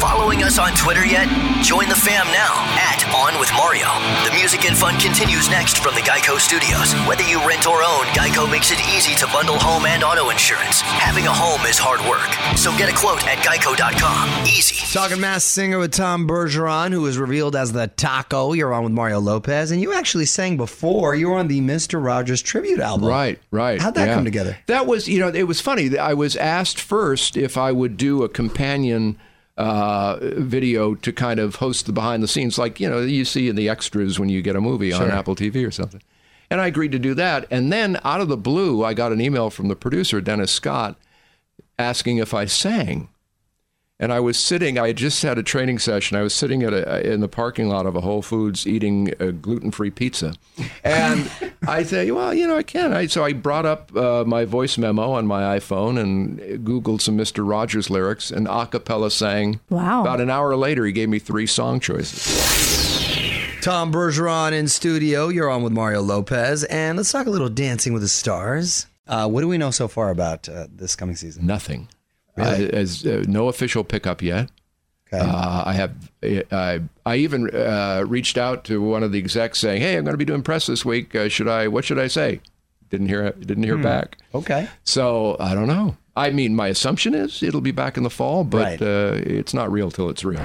Following 0.00 0.42
us 0.42 0.58
on 0.58 0.72
Twitter 0.72 1.04
yet? 1.04 1.28
Join 1.62 1.86
the 1.90 1.94
fam 1.94 2.26
now 2.28 2.56
at 2.80 3.04
On 3.14 3.38
With 3.38 3.52
Mario. 3.52 3.84
The 4.24 4.34
music 4.34 4.64
and 4.64 4.74
fun 4.74 4.98
continues 4.98 5.50
next 5.50 5.82
from 5.82 5.94
the 5.94 6.00
Geico 6.00 6.40
Studios. 6.40 6.94
Whether 7.06 7.24
you 7.24 7.38
rent 7.46 7.66
or 7.66 7.82
own, 7.82 8.06
Geico 8.16 8.50
makes 8.50 8.70
it 8.70 8.80
easy 8.96 9.14
to 9.16 9.26
bundle 9.26 9.58
home 9.58 9.84
and 9.84 10.02
auto 10.02 10.30
insurance. 10.30 10.80
Having 10.80 11.26
a 11.26 11.30
home 11.30 11.60
is 11.68 11.76
hard 11.78 12.00
work, 12.08 12.32
so 12.56 12.74
get 12.78 12.88
a 12.88 12.96
quote 12.96 13.22
at 13.28 13.44
geico.com. 13.44 14.46
Easy. 14.46 14.76
Talking 14.90 15.20
Masked 15.20 15.50
Singer 15.50 15.78
with 15.78 15.92
Tom 15.92 16.26
Bergeron, 16.26 16.92
who 16.92 17.02
was 17.02 17.18
revealed 17.18 17.54
as 17.54 17.72
the 17.72 17.88
Taco. 17.88 18.54
You're 18.54 18.72
on 18.72 18.84
with 18.84 18.92
Mario 18.94 19.20
Lopez, 19.20 19.70
and 19.70 19.82
you 19.82 19.92
actually 19.92 20.24
sang 20.24 20.56
before. 20.56 21.14
You 21.14 21.28
were 21.28 21.38
on 21.38 21.48
the 21.48 21.60
Mr. 21.60 22.02
Rogers 22.02 22.40
tribute 22.40 22.80
album. 22.80 23.06
Right, 23.06 23.38
right. 23.50 23.78
How'd 23.78 23.96
that 23.96 24.08
yeah. 24.08 24.14
come 24.14 24.24
together? 24.24 24.56
That 24.64 24.86
was, 24.86 25.06
you 25.08 25.20
know, 25.20 25.28
it 25.28 25.42
was 25.42 25.60
funny. 25.60 25.98
I 25.98 26.14
was 26.14 26.36
asked 26.36 26.80
first 26.80 27.36
if 27.36 27.58
I 27.58 27.70
would 27.70 27.98
do 27.98 28.22
a 28.22 28.30
companion 28.30 29.18
uh, 29.60 30.18
video 30.38 30.94
to 30.94 31.12
kind 31.12 31.38
of 31.38 31.56
host 31.56 31.84
the 31.84 31.92
behind 31.92 32.22
the 32.22 32.28
scenes, 32.28 32.56
like, 32.56 32.80
you 32.80 32.88
know, 32.88 33.00
you 33.00 33.26
see 33.26 33.48
in 33.48 33.56
the 33.56 33.68
extras 33.68 34.18
when 34.18 34.30
you 34.30 34.40
get 34.40 34.56
a 34.56 34.60
movie 34.60 34.90
on 34.90 35.10
Apple 35.10 35.36
TV 35.36 35.66
or 35.66 35.70
something. 35.70 36.02
And 36.50 36.60
I 36.62 36.66
agreed 36.66 36.92
to 36.92 36.98
do 36.98 37.12
that. 37.14 37.46
And 37.50 37.70
then 37.70 38.00
out 38.02 38.22
of 38.22 38.28
the 38.28 38.38
blue, 38.38 38.82
I 38.82 38.94
got 38.94 39.12
an 39.12 39.20
email 39.20 39.50
from 39.50 39.68
the 39.68 39.76
producer, 39.76 40.20
Dennis 40.22 40.50
Scott, 40.50 40.96
asking 41.78 42.16
if 42.16 42.32
I 42.32 42.46
sang. 42.46 43.10
And 44.00 44.14
I 44.14 44.18
was 44.18 44.38
sitting, 44.38 44.78
I 44.78 44.88
had 44.88 44.96
just 44.96 45.22
had 45.22 45.36
a 45.36 45.42
training 45.42 45.78
session. 45.78 46.16
I 46.16 46.22
was 46.22 46.32
sitting 46.34 46.62
at 46.62 46.72
a, 46.72 47.12
in 47.12 47.20
the 47.20 47.28
parking 47.28 47.68
lot 47.68 47.84
of 47.84 47.94
a 47.94 48.00
Whole 48.00 48.22
Foods 48.22 48.66
eating 48.66 49.12
a 49.20 49.30
gluten 49.30 49.70
free 49.70 49.90
pizza. 49.90 50.32
And 50.82 51.30
I 51.68 51.82
said, 51.82 52.10
well, 52.10 52.32
you 52.32 52.46
know, 52.46 52.56
I 52.56 52.62
can. 52.62 52.94
I, 52.94 53.06
so 53.06 53.22
I 53.22 53.34
brought 53.34 53.66
up 53.66 53.94
uh, 53.94 54.24
my 54.26 54.46
voice 54.46 54.78
memo 54.78 55.12
on 55.12 55.26
my 55.26 55.58
iPhone 55.58 56.00
and 56.00 56.40
Googled 56.66 57.02
some 57.02 57.18
Mr. 57.18 57.46
Rogers 57.46 57.90
lyrics 57.90 58.30
and 58.30 58.48
a 58.48 58.66
cappella 58.66 59.10
sang. 59.10 59.60
Wow. 59.68 60.00
About 60.00 60.22
an 60.22 60.30
hour 60.30 60.56
later, 60.56 60.86
he 60.86 60.92
gave 60.92 61.10
me 61.10 61.18
three 61.18 61.46
song 61.46 61.78
choices. 61.78 62.24
Tom 63.60 63.92
Bergeron 63.92 64.52
in 64.52 64.68
studio. 64.68 65.28
You're 65.28 65.50
on 65.50 65.62
with 65.62 65.74
Mario 65.74 66.00
Lopez, 66.00 66.64
and 66.64 66.96
let's 66.96 67.12
talk 67.12 67.26
a 67.26 67.30
little 67.30 67.50
Dancing 67.50 67.92
with 67.92 68.00
the 68.00 68.08
Stars. 68.08 68.86
Uh, 69.06 69.28
what 69.28 69.42
do 69.42 69.48
we 69.48 69.58
know 69.58 69.70
so 69.70 69.86
far 69.88 70.08
about 70.08 70.48
uh, 70.48 70.66
this 70.72 70.96
coming 70.96 71.16
season? 71.16 71.44
Nothing. 71.46 71.88
Uh, 72.38 72.42
as 72.72 73.04
uh, 73.04 73.24
no 73.28 73.48
official 73.48 73.84
pickup 73.84 74.22
yet. 74.22 74.50
Okay. 75.12 75.22
Uh, 75.24 75.62
I 75.66 75.72
have. 75.72 76.10
I 76.52 76.80
I 77.04 77.16
even 77.16 77.50
uh, 77.54 78.04
reached 78.06 78.38
out 78.38 78.64
to 78.64 78.80
one 78.80 79.02
of 79.02 79.10
the 79.12 79.18
execs 79.18 79.58
saying, 79.58 79.82
"Hey, 79.82 79.96
I'm 79.96 80.04
going 80.04 80.14
to 80.14 80.18
be 80.18 80.24
doing 80.24 80.42
press 80.42 80.66
this 80.66 80.84
week. 80.84 81.14
Uh, 81.14 81.28
should 81.28 81.48
I? 81.48 81.66
What 81.68 81.84
should 81.84 81.98
I 81.98 82.06
say?" 82.06 82.40
Didn't 82.90 83.08
hear. 83.08 83.30
Didn't 83.32 83.64
hear 83.64 83.76
back. 83.78 84.16
okay. 84.34 84.68
So 84.84 85.36
I 85.40 85.54
don't 85.54 85.66
know. 85.68 85.96
I 86.16 86.30
mean, 86.30 86.54
my 86.54 86.68
assumption 86.68 87.14
is 87.14 87.42
it'll 87.42 87.60
be 87.60 87.70
back 87.72 87.96
in 87.96 88.02
the 88.04 88.10
fall, 88.10 88.44
but 88.44 88.80
Right. 88.80 88.82
uh, 88.82 89.14
it's 89.16 89.54
not 89.54 89.70
real 89.72 89.90
till 89.90 90.08
it's 90.10 90.24
real. 90.24 90.40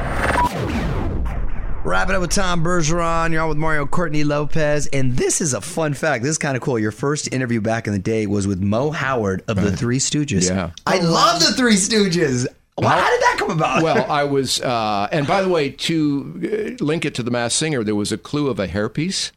Wrap 1.86 2.10
it 2.10 2.16
up 2.16 2.22
with 2.22 2.32
Tom 2.32 2.64
Bergeron. 2.64 3.32
You're 3.32 3.44
on 3.44 3.50
with 3.50 3.60
Mario 3.60 3.86
Courtney 3.86 4.24
Lopez. 4.24 4.88
And 4.88 5.16
this 5.16 5.40
is 5.40 5.54
a 5.54 5.62
fun 5.62 5.94
fact. 5.94 6.24
This 6.24 6.32
is 6.32 6.40
kind 6.40 6.58
of 6.58 6.64
cool. 6.64 6.80
Your 6.80 6.92
first 6.92 7.32
interview 7.32 7.62
back 7.62 7.86
in 7.86 7.94
the 7.94 8.00
day 8.00 8.26
was 8.26 8.48
with 8.48 8.60
Moe 8.60 8.90
Howard 8.90 9.44
of 9.48 9.62
the 9.62 9.78
Three 9.78 10.00
Stooges. 10.00 10.50
Yeah. 10.50 10.72
I 10.88 10.98
love 10.98 11.42
the 11.42 11.54
Three 11.54 11.76
Stooges. 11.76 12.48
Wow, 12.80 12.90
how 12.90 13.12
did 13.12 13.22
that 13.22 13.36
come 13.38 13.52
about? 13.52 13.84
Well, 13.84 14.04
I 14.12 14.24
was, 14.24 14.60
uh, 14.62 15.10
and 15.12 15.28
by 15.28 15.44
the 15.44 15.48
way, 15.48 15.70
to 15.70 16.78
uh, 16.82 16.84
link 16.84 17.06
it 17.06 17.14
to 17.16 17.24
the 17.24 17.30
Masked 17.30 17.60
Singer, 17.60 17.84
there 17.84 17.94
was 17.94 18.12
a 18.12 18.18
clue 18.18 18.48
of 18.50 18.60
a 18.60 18.68
hairpiece. 18.68 19.32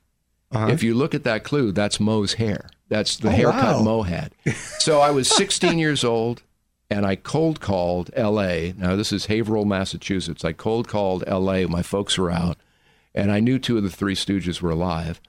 If 0.51 0.83
you 0.83 0.95
look 0.95 1.15
at 1.15 1.25
that 1.25 1.45
clue, 1.45 1.73
that's 1.73 2.01
Moe's 2.01 2.33
hair. 2.33 2.71
That's 2.89 3.19
the 3.19 3.31
haircut 3.31 3.77
wow. 3.77 3.83
Mo 3.83 4.03
had. 4.05 4.33
So 4.79 5.01
I 5.01 5.11
was 5.11 5.29
16 5.29 5.79
years 5.79 6.03
old, 6.03 6.43
and 6.91 7.05
I 7.05 7.17
cold 7.17 7.61
called 7.61 8.11
L.A. 8.15 8.75
Now 8.77 8.97
this 8.97 9.13
is 9.13 9.27
Haverhill, 9.27 9.65
Massachusetts. 9.65 10.45
I 10.45 10.53
cold 10.53 10.89
called 10.89 11.25
L.A. 11.27 11.67
My 11.67 11.83
folks 11.83 12.19
were 12.19 12.31
out, 12.31 12.57
and 13.15 13.31
I 13.31 13.41
knew 13.41 13.59
two 13.59 13.77
of 13.77 13.83
the 13.83 13.91
Three 13.91 14.15
Stooges 14.15 14.61
were 14.61 14.71
alive. 14.71 15.21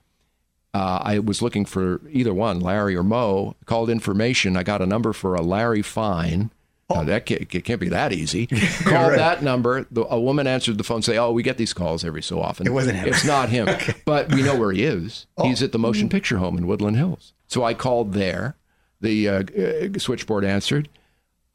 Uh, 0.73 0.99
I 1.01 1.19
was 1.19 1.41
looking 1.41 1.65
for 1.65 2.01
either 2.11 2.33
one, 2.33 2.59
Larry 2.59 2.95
or 2.95 3.03
Moe. 3.03 3.55
Called 3.65 3.89
information. 3.89 4.55
I 4.55 4.63
got 4.63 4.81
a 4.81 4.85
number 4.85 5.13
for 5.13 5.33
a 5.35 5.41
Larry 5.41 5.81
Fine. 5.81 6.51
Now, 6.91 7.03
that 7.03 7.27
can't, 7.27 7.41
it 7.41 7.63
can't 7.65 7.79
be 7.79 7.89
that 7.89 8.11
easy. 8.13 8.47
Called 8.83 9.13
that 9.13 9.43
number. 9.43 9.85
The, 9.91 10.05
a 10.09 10.19
woman 10.19 10.47
answered 10.47 10.79
the 10.79 10.83
phone. 10.83 11.03
Say, 11.03 11.19
"Oh, 11.19 11.31
we 11.31 11.43
get 11.43 11.57
these 11.57 11.71
calls 11.71 12.03
every 12.03 12.23
so 12.23 12.41
often. 12.41 12.65
It 12.65 12.71
wasn't 12.71 12.97
him. 12.97 13.07
It's 13.07 13.23
not 13.23 13.49
him, 13.49 13.67
but 14.05 14.33
we 14.33 14.41
know 14.41 14.57
where 14.57 14.71
he 14.71 14.83
is. 14.83 15.27
He's 15.43 15.61
at 15.61 15.71
the 15.71 15.77
motion 15.77 16.09
picture 16.09 16.39
home 16.39 16.57
in 16.57 16.65
Woodland 16.65 16.97
Hills. 16.97 17.33
So 17.47 17.63
I 17.63 17.75
called 17.75 18.13
there. 18.13 18.55
The 19.01 19.29
uh, 19.29 19.43
uh, 19.43 19.99
switchboard 19.99 20.43
answered. 20.43 20.89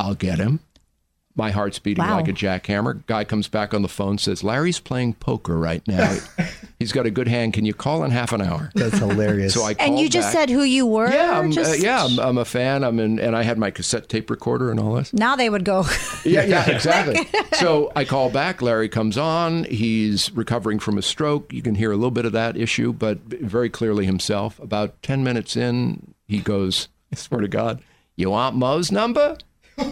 I'll 0.05 0.15
get 0.15 0.39
him. 0.39 0.61
My 1.37 1.51
heart's 1.51 1.81
beating 1.81 2.05
Wow. 2.05 2.15
like 2.17 2.29
a 2.29 2.33
jackhammer. 2.33 3.05
Guy 3.07 3.25
comes 3.25 3.49
back 3.49 3.75
on 3.75 3.83
the 3.83 3.89
phone, 3.89 4.19
says, 4.19 4.45
Larry's 4.45 4.79
playing 4.79 5.15
poker 5.15 5.59
right 5.59 5.83
now. 5.89 6.17
He's 6.79 6.93
got 6.93 7.07
a 7.07 7.11
good 7.11 7.27
hand. 7.27 7.55
Can 7.55 7.65
you 7.65 7.75
call 7.75 8.05
in 8.05 8.13
half 8.13 8.31
an 8.33 8.41
hour? 8.41 8.71
That's 8.77 8.99
hilarious. 8.99 9.55
So 9.55 9.65
I 9.65 9.75
And 9.81 9.99
you 9.99 10.09
just 10.09 10.27
back. 10.29 10.33
said 10.33 10.51
who 10.51 10.63
you 10.63 10.87
were. 10.87 11.11
Yeah, 11.11 11.41
I'm, 11.41 11.51
uh, 11.51 11.73
yeah, 11.73 12.05
I'm, 12.05 12.21
I'm 12.21 12.39
a 12.39 12.45
fan. 12.45 12.85
I'm 12.85 13.01
in, 13.01 13.19
and 13.19 13.35
I 13.35 13.43
had 13.43 13.59
my 13.59 13.73
cassette 13.73 14.09
tape 14.09 14.31
recorder 14.31 14.71
and 14.71 14.79
all 14.79 14.95
this. 14.95 15.13
Now 15.13 15.35
they 15.35 15.51
would 15.51 15.65
go. 15.65 15.85
Yeah, 16.25 16.45
yeah, 16.45 16.71
exactly. 16.71 17.27
so 17.59 17.91
I 17.97 18.05
call 18.05 18.31
back. 18.31 18.63
Larry 18.63 18.89
comes 18.89 19.19
on. 19.19 19.65
He's 19.65 20.31
recovering 20.33 20.79
from 20.79 20.97
a 20.99 21.03
stroke. 21.03 21.53
You 21.53 21.61
can 21.63 21.75
hear 21.75 21.91
a 21.91 21.97
little 21.97 22.11
bit 22.13 22.25
of 22.27 22.33
that 22.33 22.57
issue, 22.57 22.93
but 22.95 23.19
very 23.25 23.69
clearly 23.69 24.07
himself. 24.07 24.59
About 24.61 25.03
ten 25.03 25.23
minutes 25.25 25.55
in, 25.57 26.15
he 26.29 26.39
goes, 26.39 26.89
"I 27.13 27.17
swear 27.17 27.41
to 27.43 27.49
God, 27.49 27.83
you 28.17 28.31
want 28.31 28.57
Moe's 28.57 28.91
number?" 28.93 29.37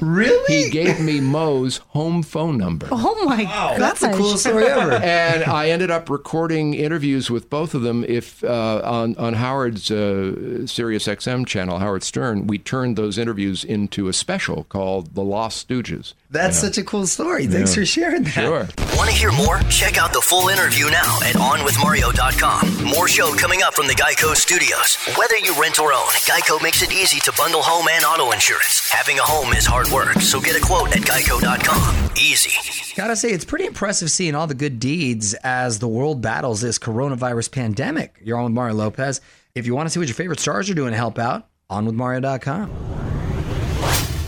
Really? 0.01 0.62
He 0.65 0.71
gave 0.71 1.01
me 1.01 1.21
Moe's 1.21 1.79
home 1.89 2.23
phone 2.23 2.57
number. 2.59 2.89
Oh 2.91 3.25
my 3.25 3.45
god, 3.45 3.81
That's 3.81 4.01
the 4.01 4.11
coolest 4.11 4.45
story 4.45 4.65
ever. 4.67 4.93
and 4.93 5.45
I 5.45 5.71
ended 5.71 5.91
up 5.91 6.09
recording 6.11 6.75
interviews 6.75 7.31
with 7.31 7.51
both 7.51 7.75
of 7.75 7.83
them. 7.83 8.05
If 8.05 8.43
uh, 8.45 8.81
on 8.85 9.17
on 9.17 9.35
Howard's 9.35 9.91
uh, 9.91 10.67
Sirius 10.67 11.07
XM 11.07 11.47
channel, 11.47 11.79
Howard 11.79 12.03
Stern, 12.03 12.47
we 12.47 12.59
turned 12.59 12.97
those 12.97 13.19
interviews 13.19 13.65
into 13.65 14.09
a 14.09 14.12
special 14.12 14.65
called 14.65 15.15
"The 15.15 15.23
Lost 15.23 15.69
Stooges." 15.69 16.15
That's 16.33 16.59
such 16.59 16.79
a 16.79 16.83
cool 16.83 17.07
story. 17.07 17.47
Thanks 17.47 17.75
for 17.75 17.85
sharing 17.85 18.23
that. 18.23 18.31
Sure. 18.31 18.67
Want 18.97 19.11
to 19.11 19.15
hear 19.15 19.31
more? 19.33 19.59
Check 19.69 19.99
out 19.99 20.15
the 20.15 20.21
full 20.23 20.49
interview 20.49 20.87
now 20.87 21.19
at 21.21 21.35
OnWithMario.com. 21.37 22.85
More 22.85 23.07
show 23.07 23.35
coming 23.35 23.62
up 23.62 23.75
from 23.75 23.87
the 23.87 23.93
Geico 23.93 24.35
Studios. 24.35 24.97
Whether 25.19 25.37
you 25.37 25.55
rent 25.61 25.79
or 25.79 25.93
own, 25.93 26.09
Geico 26.25 26.62
makes 26.62 26.81
it 26.81 26.91
easy 26.91 27.21
to 27.21 27.33
bundle 27.37 27.61
home 27.61 27.87
and 27.93 28.03
auto 28.07 28.33
insurance. 28.33 28.89
Having 28.91 29.19
a 29.19 29.23
home 29.23 29.53
is 29.53 29.67
hard 29.67 29.89
work, 29.89 30.15
so 30.23 30.41
get 30.41 30.57
a 30.57 30.61
quote 30.61 30.97
at 30.97 31.03
Geico.com. 31.03 32.12
Easy. 32.17 32.95
Gotta 32.97 33.15
say, 33.15 33.29
it's 33.33 33.45
pretty 33.45 33.67
impressive 33.67 34.11
seeing 34.11 34.35
all 34.35 34.47
the 34.47 34.55
good 34.55 34.81
deeds 34.81 35.35
as 35.45 35.81
the 35.81 35.89
world 35.89 36.23
battles 36.23 36.62
this 36.62 36.79
coronavirus 36.79 37.53
pandemic. 37.53 38.17
You're 38.25 38.39
on 38.39 38.45
with 38.45 38.55
Mario 38.55 38.75
Lopez. 38.75 39.21
If 39.55 39.67
you 39.67 39.75
want 39.75 39.87
to 39.87 39.91
see 39.91 39.99
what 39.99 40.09
your 40.09 40.15
favorite 40.15 40.41
stars 40.41 40.71
are 40.71 40.75
doing 40.75 40.93
to 40.93 40.97
help 40.97 41.19
out, 41.19 41.47
on 41.69 41.85
with 41.85 41.95
Mario.com. 41.95 43.01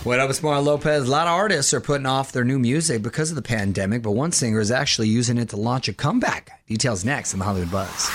What 0.05 0.19
up, 0.19 0.29
it's 0.29 0.43
Mario 0.43 0.61
Lopez. 0.61 1.07
A 1.07 1.09
lot 1.09 1.25
of 1.25 1.33
artists 1.33 1.73
are 1.73 1.81
putting 1.81 2.05
off 2.05 2.31
their 2.31 2.43
new 2.43 2.59
music 2.59 3.01
because 3.01 3.31
of 3.31 3.35
the 3.35 3.41
pandemic, 3.41 4.03
but 4.03 4.11
one 4.11 4.31
singer 4.31 4.59
is 4.59 4.69
actually 4.69 5.07
using 5.07 5.39
it 5.39 5.49
to 5.49 5.57
launch 5.57 5.87
a 5.87 5.93
comeback. 5.93 6.63
Details 6.67 7.03
next 7.03 7.33
in 7.33 7.39
the 7.39 7.45
Hollywood 7.45 7.71
Buzz. 7.71 8.11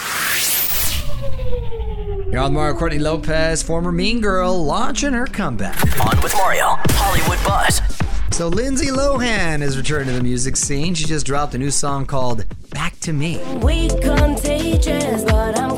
You're 2.31 2.43
on 2.43 2.55
Mario 2.55 2.79
Courtney 2.79 3.01
Lopez, 3.01 3.65
former 3.65 3.91
Mean 3.91 4.21
Girl, 4.21 4.65
launching 4.65 5.15
her 5.15 5.27
comeback. 5.27 5.83
On 6.07 6.23
with 6.23 6.33
Mario. 6.35 6.77
Hollywood 6.91 7.45
Buzz. 7.45 7.83
So 8.31 8.47
Lindsay 8.47 8.87
Lohan 8.87 9.61
is 9.61 9.77
returning 9.77 10.11
to 10.11 10.15
the 10.15 10.23
music 10.23 10.57
scene. 10.57 10.95
She 10.95 11.07
just 11.07 11.27
dropped 11.27 11.57
a 11.57 11.59
new 11.59 11.73
song 11.73 12.07
called 12.07 12.45
Back 12.71 13.01
to 13.01 13.13
Me. 13.13 13.39
We 13.65 13.89
contagious, 13.89 15.25
but 15.25 15.59
I'm 15.59 15.70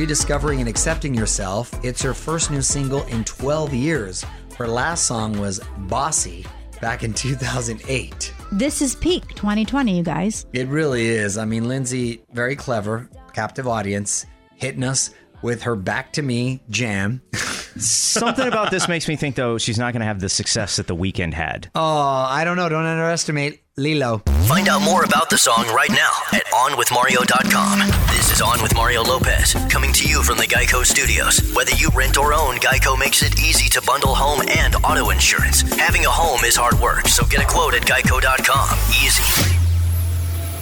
rediscovering 0.00 0.60
and 0.60 0.68
accepting 0.68 1.14
yourself. 1.14 1.70
It's 1.84 2.00
her 2.00 2.14
first 2.14 2.50
new 2.50 2.62
single 2.62 3.02
in 3.08 3.22
12 3.22 3.74
years. 3.74 4.24
Her 4.56 4.66
last 4.66 5.04
song 5.06 5.38
was 5.38 5.60
Bossy 5.76 6.46
back 6.80 7.02
in 7.02 7.12
2008. 7.12 8.32
This 8.50 8.80
is 8.80 8.94
peak 8.94 9.28
2020, 9.34 9.98
you 9.98 10.02
guys. 10.02 10.46
It 10.54 10.68
really 10.68 11.06
is. 11.06 11.36
I 11.36 11.44
mean, 11.44 11.68
Lindsay, 11.68 12.22
very 12.32 12.56
clever, 12.56 13.10
captive 13.34 13.68
audience, 13.68 14.24
hitting 14.54 14.84
us 14.84 15.10
with 15.42 15.62
her 15.64 15.76
Back 15.76 16.14
to 16.14 16.22
Me 16.22 16.62
jam. 16.70 17.20
Something 17.76 18.48
about 18.48 18.70
this 18.70 18.88
makes 18.88 19.06
me 19.06 19.16
think, 19.16 19.36
though, 19.36 19.58
she's 19.58 19.78
not 19.78 19.92
going 19.92 20.00
to 20.00 20.06
have 20.06 20.20
the 20.20 20.30
success 20.30 20.76
that 20.76 20.86
the 20.86 20.96
Weeknd 20.96 21.34
had. 21.34 21.70
Oh, 21.74 21.80
I 21.82 22.44
don't 22.44 22.56
know. 22.56 22.70
Don't 22.70 22.86
underestimate 22.86 23.62
Lilo. 23.80 24.18
Find 24.46 24.68
out 24.68 24.82
more 24.82 25.04
about 25.04 25.30
the 25.30 25.38
song 25.38 25.66
right 25.74 25.90
now 25.90 26.12
at 26.32 26.44
OnWithMario.com. 26.46 27.78
This 28.14 28.30
is 28.30 28.40
On 28.42 28.62
with 28.62 28.74
Mario 28.74 29.02
Lopez, 29.02 29.54
coming 29.70 29.92
to 29.94 30.06
you 30.06 30.22
from 30.22 30.36
the 30.36 30.44
Geico 30.44 30.84
Studios. 30.84 31.40
Whether 31.54 31.72
you 31.72 31.88
rent 31.94 32.18
or 32.18 32.34
own, 32.34 32.56
Geico 32.56 32.98
makes 32.98 33.22
it 33.22 33.40
easy 33.40 33.68
to 33.70 33.82
bundle 33.82 34.14
home 34.14 34.42
and 34.48 34.76
auto 34.84 35.10
insurance. 35.10 35.62
Having 35.78 36.04
a 36.04 36.10
home 36.10 36.44
is 36.44 36.56
hard 36.56 36.78
work, 36.80 37.08
so 37.08 37.24
get 37.26 37.42
a 37.42 37.46
quote 37.46 37.74
at 37.74 37.82
Geico.com. 37.82 38.78
Easy. 39.04 39.22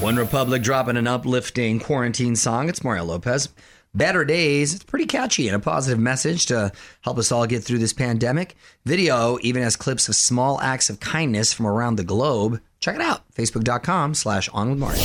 OneRepublic 0.00 0.62
dropping 0.62 0.96
an 0.96 1.08
uplifting 1.08 1.80
quarantine 1.80 2.36
song. 2.36 2.68
It's 2.68 2.84
Mario 2.84 3.04
Lopez. 3.04 3.48
Better 3.94 4.24
Days. 4.24 4.74
It's 4.74 4.84
pretty 4.84 5.06
catchy 5.06 5.48
and 5.48 5.56
a 5.56 5.58
positive 5.58 5.98
message 5.98 6.46
to 6.46 6.70
help 7.00 7.18
us 7.18 7.32
all 7.32 7.46
get 7.46 7.64
through 7.64 7.78
this 7.78 7.92
pandemic. 7.92 8.54
Video 8.84 9.38
even 9.42 9.62
has 9.62 9.74
clips 9.74 10.08
of 10.08 10.14
small 10.14 10.60
acts 10.60 10.88
of 10.88 11.00
kindness 11.00 11.52
from 11.52 11.66
around 11.66 11.96
the 11.96 12.04
globe. 12.04 12.60
Check 12.80 12.94
it 12.94 13.00
out. 13.00 13.22
Facebook.com 13.34 14.14
slash 14.14 14.48
on 14.50 14.70
with 14.70 14.78
Mario. 14.78 15.02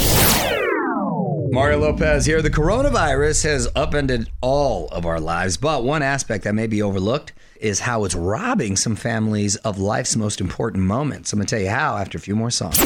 Mario 1.52 1.80
Lopez 1.80 2.26
here. 2.26 2.42
The 2.42 2.50
coronavirus 2.50 3.44
has 3.44 3.68
upended 3.76 4.30
all 4.42 4.88
of 4.90 5.06
our 5.06 5.20
lives, 5.20 5.58
but 5.58 5.84
one 5.84 6.02
aspect 6.02 6.44
that 6.46 6.56
may 6.56 6.68
be 6.68 6.82
overlooked 6.82 7.34
is 7.60 7.80
how 7.82 8.06
it's 8.06 8.16
robbing 8.16 8.76
some 8.76 8.96
families 8.96 9.56
of 9.58 9.78
life's 9.78 10.16
most 10.16 10.42
important 10.42 10.84
moments. 10.84 11.32
I'm 11.32 11.38
going 11.38 11.46
to 11.46 11.56
tell 11.56 11.64
you 11.64 11.70
how 11.70 11.98
after 11.98 12.18
a 12.18 12.22
few 12.22 12.36
more 12.36 12.50
songs. 12.52 12.80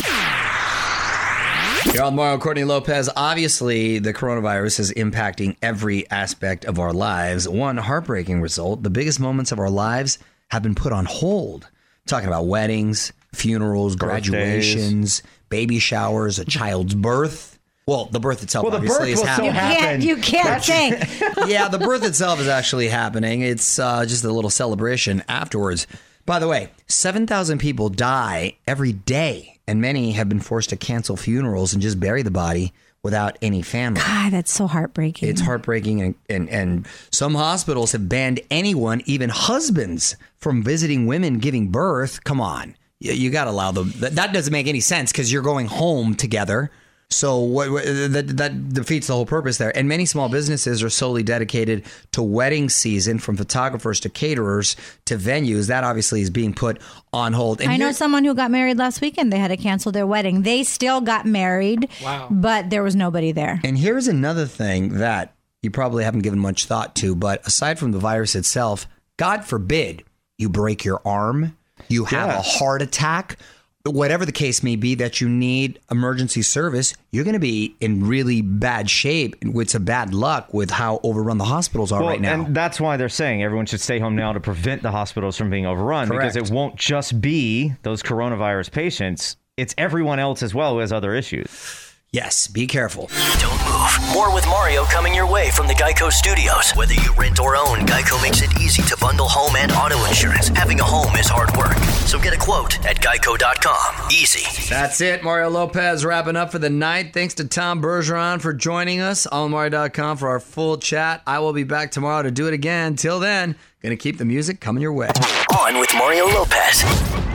You're 1.94 2.04
on 2.04 2.16
Mario 2.16 2.38
Courtney 2.38 2.66
Lopez. 2.66 3.10
Obviously, 3.16 4.00
the 4.00 4.14
coronavirus 4.14 4.82
is 4.82 4.94
impacting 4.94 5.56
every 5.62 6.10
aspect 6.12 6.66
of 6.66 6.78
our 6.80 6.92
lives. 6.92 7.48
One 7.48 7.78
heartbreaking 7.78 8.42
result 8.42 8.84
the 8.84 8.90
biggest 8.90 9.20
moments 9.20 9.52
of 9.52 9.60
our 9.60 9.70
lives 9.70 10.20
have 10.50 10.62
been 10.62 10.76
put 10.76 10.92
on 10.92 11.06
hold. 11.06 11.68
talking 12.06 12.28
about 12.28 12.46
weddings, 12.48 13.14
funerals, 13.34 13.96
graduations, 13.96 15.24
baby 15.50 15.80
showers, 15.80 16.40
a 16.40 16.46
child's 16.46 16.96
birth. 16.96 17.60
Well, 17.86 18.06
the 18.06 18.20
birth 18.20 18.44
itself 18.44 18.64
Well, 18.64 18.72
the 18.72 18.78
obviously 18.78 19.14
birth 19.14 19.20
is 19.20 19.20
will 19.20 19.28
still 19.34 19.46
You 19.46 19.52
happening. 19.52 19.82
can't. 19.82 20.04
You 20.04 20.18
can't 20.18 20.64
think. 20.64 21.48
yeah, 21.50 21.70
the 21.70 21.80
birth 21.80 22.04
itself 22.04 22.40
is 22.42 22.48
actually 22.50 22.90
happening. 22.90 23.42
It's 23.42 23.80
uh, 23.80 24.06
just 24.06 24.26
a 24.26 24.32
little 24.32 24.50
celebration 24.50 25.24
afterwards. 25.30 25.88
By 26.26 26.40
the 26.40 26.48
way, 26.50 26.70
7,000 26.88 27.60
people 27.60 27.88
die 27.88 28.58
every 28.68 28.92
day, 28.92 29.60
and 29.68 29.80
many 29.80 30.12
have 30.12 30.28
been 30.28 30.42
forced 30.42 30.70
to 30.72 30.76
cancel 30.76 31.16
funerals 31.16 31.72
and 31.72 31.82
just 31.82 31.98
bury 32.02 32.24
the 32.24 32.32
body 32.32 32.74
without 33.04 33.38
any 33.42 33.62
family. 33.62 34.02
God, 34.02 34.34
that's 34.34 34.52
so 34.52 34.68
heartbreaking. 34.68 35.30
It's 35.30 35.40
heartbreaking, 35.40 36.02
and, 36.02 36.16
and, 36.30 36.50
and 36.50 36.88
some 37.10 37.36
hospitals 37.36 37.94
have 37.94 38.10
banned 38.10 38.42
anyone, 38.52 39.02
even 39.06 39.30
husbands, 39.30 40.18
from 40.36 40.62
visiting 40.62 41.06
women 41.08 41.38
giving 41.40 41.70
birth. 41.70 42.26
Come 42.26 42.42
on. 42.42 42.76
You, 43.00 43.14
you 43.14 43.30
got 43.30 43.46
to 43.46 43.52
allow 43.52 43.72
them. 43.72 43.92
That, 43.98 44.16
that 44.16 44.34
doesn't 44.34 44.52
make 44.52 44.68
any 44.68 44.80
sense 44.82 45.12
because 45.12 45.32
you're 45.32 45.44
going 45.44 45.68
home 45.68 46.16
together. 46.16 46.72
So 47.10 47.40
what, 47.40 47.72
what- 47.72 47.86
that, 47.86 48.34
that 48.36 48.74
defeats 48.74 49.08
the 49.08 49.14
whole 49.14 49.26
purpose 49.26 49.58
there. 49.58 49.76
And 49.78 49.88
many 49.88 50.06
small 50.06 50.28
businesses 50.28 50.84
are 50.84 50.90
solely 50.90 51.24
dedicated 51.24 51.86
to 52.12 52.22
wedding 52.22 52.68
season, 52.68 53.20
from 53.20 53.38
photographers 53.38 54.02
to 54.02 54.10
caterers 54.10 54.76
to 55.06 55.16
venues. 55.18 55.68
That 55.68 55.86
obviously 55.86 56.22
is 56.22 56.30
being 56.30 56.54
put 56.54 56.82
on 57.14 57.32
hold. 57.32 57.62
And 57.62 57.72
I 57.72 57.78
know 57.78 57.94
someone 57.94 58.26
who 58.26 58.36
got 58.36 58.52
married 58.52 58.78
last 58.78 59.00
weekend. 59.00 59.32
They 59.32 59.40
had 59.40 59.48
to 59.50 59.58
cancel 59.58 59.92
their 59.94 60.06
wedding. 60.06 60.42
They 60.42 60.64
still 60.64 61.00
got 61.00 61.26
married. 61.26 61.88
Wow. 62.04 62.28
But 62.30 62.70
there 62.70 62.84
was 62.84 62.96
nobody 62.96 63.32
there. 63.32 63.62
And 63.64 63.78
here's 63.78 64.10
another 64.10 64.46
thing 64.46 64.98
that 64.98 65.34
you 65.62 65.72
probably 65.72 66.04
haven't 66.04 66.22
given 66.22 66.40
much 66.40 66.66
thought 66.66 66.94
to, 66.98 67.16
but 67.16 67.46
aside 67.48 67.80
from 67.80 67.92
the 67.94 68.00
virus 68.00 68.36
itself, 68.36 68.86
God 69.18 69.44
forbid 69.46 70.04
you 70.38 70.50
break 70.50 70.86
your 70.86 71.02
arm, 71.04 71.57
you 71.90 72.06
have 72.06 72.30
Yeah. 72.30 72.40
a 72.40 72.42
heart 72.42 72.82
attack, 72.82 73.38
whatever 73.86 74.26
the 74.26 74.32
case 74.34 74.64
may 74.64 74.76
be 74.76 74.96
that 74.96 75.22
you 75.22 75.30
need 75.30 75.80
emergency 75.90 76.42
service, 76.42 76.94
you're 77.12 77.24
going 77.24 77.36
to 77.36 77.40
be 77.40 77.76
in 77.80 78.06
really 78.06 78.42
bad 78.42 78.90
shape. 78.90 79.36
It's 79.42 79.76
a 79.76 79.80
bad 79.80 80.14
luck 80.14 80.54
with 80.54 80.72
how 80.72 81.00
overrun 81.04 81.38
the 81.38 81.46
hospitals 81.46 81.92
are 81.94 82.02
Well, 82.02 82.10
right 82.10 82.20
now. 82.22 82.34
and 82.34 82.54
that's 82.56 82.82
why 82.82 82.98
they're 82.98 83.08
saying 83.08 83.44
everyone 83.44 83.66
should 83.66 83.80
stay 83.80 84.00
home 84.00 84.16
now 84.16 84.34
to 84.34 84.40
prevent 84.42 84.82
the 84.82 84.92
hospitals 84.92 85.38
from 85.38 85.50
being 85.50 85.66
overrun 85.66 86.10
Correct. 86.10 86.34
because 86.34 86.50
it 86.50 86.54
won't 86.54 86.76
just 86.76 87.22
be 87.22 87.74
those 87.84 88.04
coronavirus 88.04 88.72
patients. 88.72 89.38
It's 89.56 89.74
everyone 89.78 90.20
else 90.20 90.44
as 90.44 90.54
well 90.54 90.74
who 90.74 90.80
has 90.80 90.92
other 90.92 91.16
issues. 91.16 91.87
Yes, 92.18 92.48
be 92.48 92.66
careful. 92.66 93.10
Don't 93.40 93.62
move. 93.70 94.14
More 94.14 94.34
with 94.34 94.46
Mario 94.48 94.84
coming 94.86 95.14
your 95.14 95.30
way 95.32 95.52
from 95.52 95.68
the 95.68 95.74
Geico 95.76 96.12
Studios. 96.12 96.72
Whether 96.72 96.96
you 96.96 97.14
rent 97.16 97.40
or 97.40 97.56
own, 97.56 97.86
Geico 97.86 98.20
makes 98.22 98.42
it 98.42 98.50
easy 98.60 98.82
to 98.84 98.98
bundle 99.00 99.28
home 99.28 99.56
and 99.56 99.72
auto 99.72 100.04
insurance. 100.06 100.48
Having 100.50 100.80
a 100.80 100.84
home 100.84 101.16
is 101.16 101.28
hard 101.30 101.56
work. 101.56 101.78
So 102.08 102.18
get 102.18 102.34
a 102.34 102.38
quote 102.38 102.84
at 102.86 103.00
geico.com. 103.02 104.12
Easy. 104.12 104.46
That's 104.68 105.00
it. 105.00 105.24
Mario 105.24 105.50
Lopez 105.50 106.04
wrapping 106.04 106.36
up 106.36 106.52
for 106.52 106.58
the 106.60 106.72
night. 106.72 107.14
Thanks 107.14 107.36
to 107.36 107.48
Tom 107.48 107.82
Bergeron 107.82 108.42
for 108.42 108.52
joining 108.52 109.00
us. 109.00 109.28
OnMario.com 109.28 110.18
for 110.18 110.30
our 110.30 110.40
full 110.40 110.78
chat. 110.78 111.22
I 111.28 111.38
will 111.40 111.54
be 111.54 111.64
back 111.66 111.92
tomorrow 111.92 112.24
to 112.24 112.32
do 112.32 112.48
it 112.48 112.54
again. 112.54 112.96
Till 112.96 113.20
then, 113.20 113.56
gonna 113.84 113.96
keep 113.96 114.18
the 114.18 114.26
music 114.26 114.60
coming 114.60 114.82
your 114.82 114.94
way. 114.94 115.10
On 115.56 115.80
with 115.80 115.94
Mario 115.96 116.26
Lopez. 116.26 117.27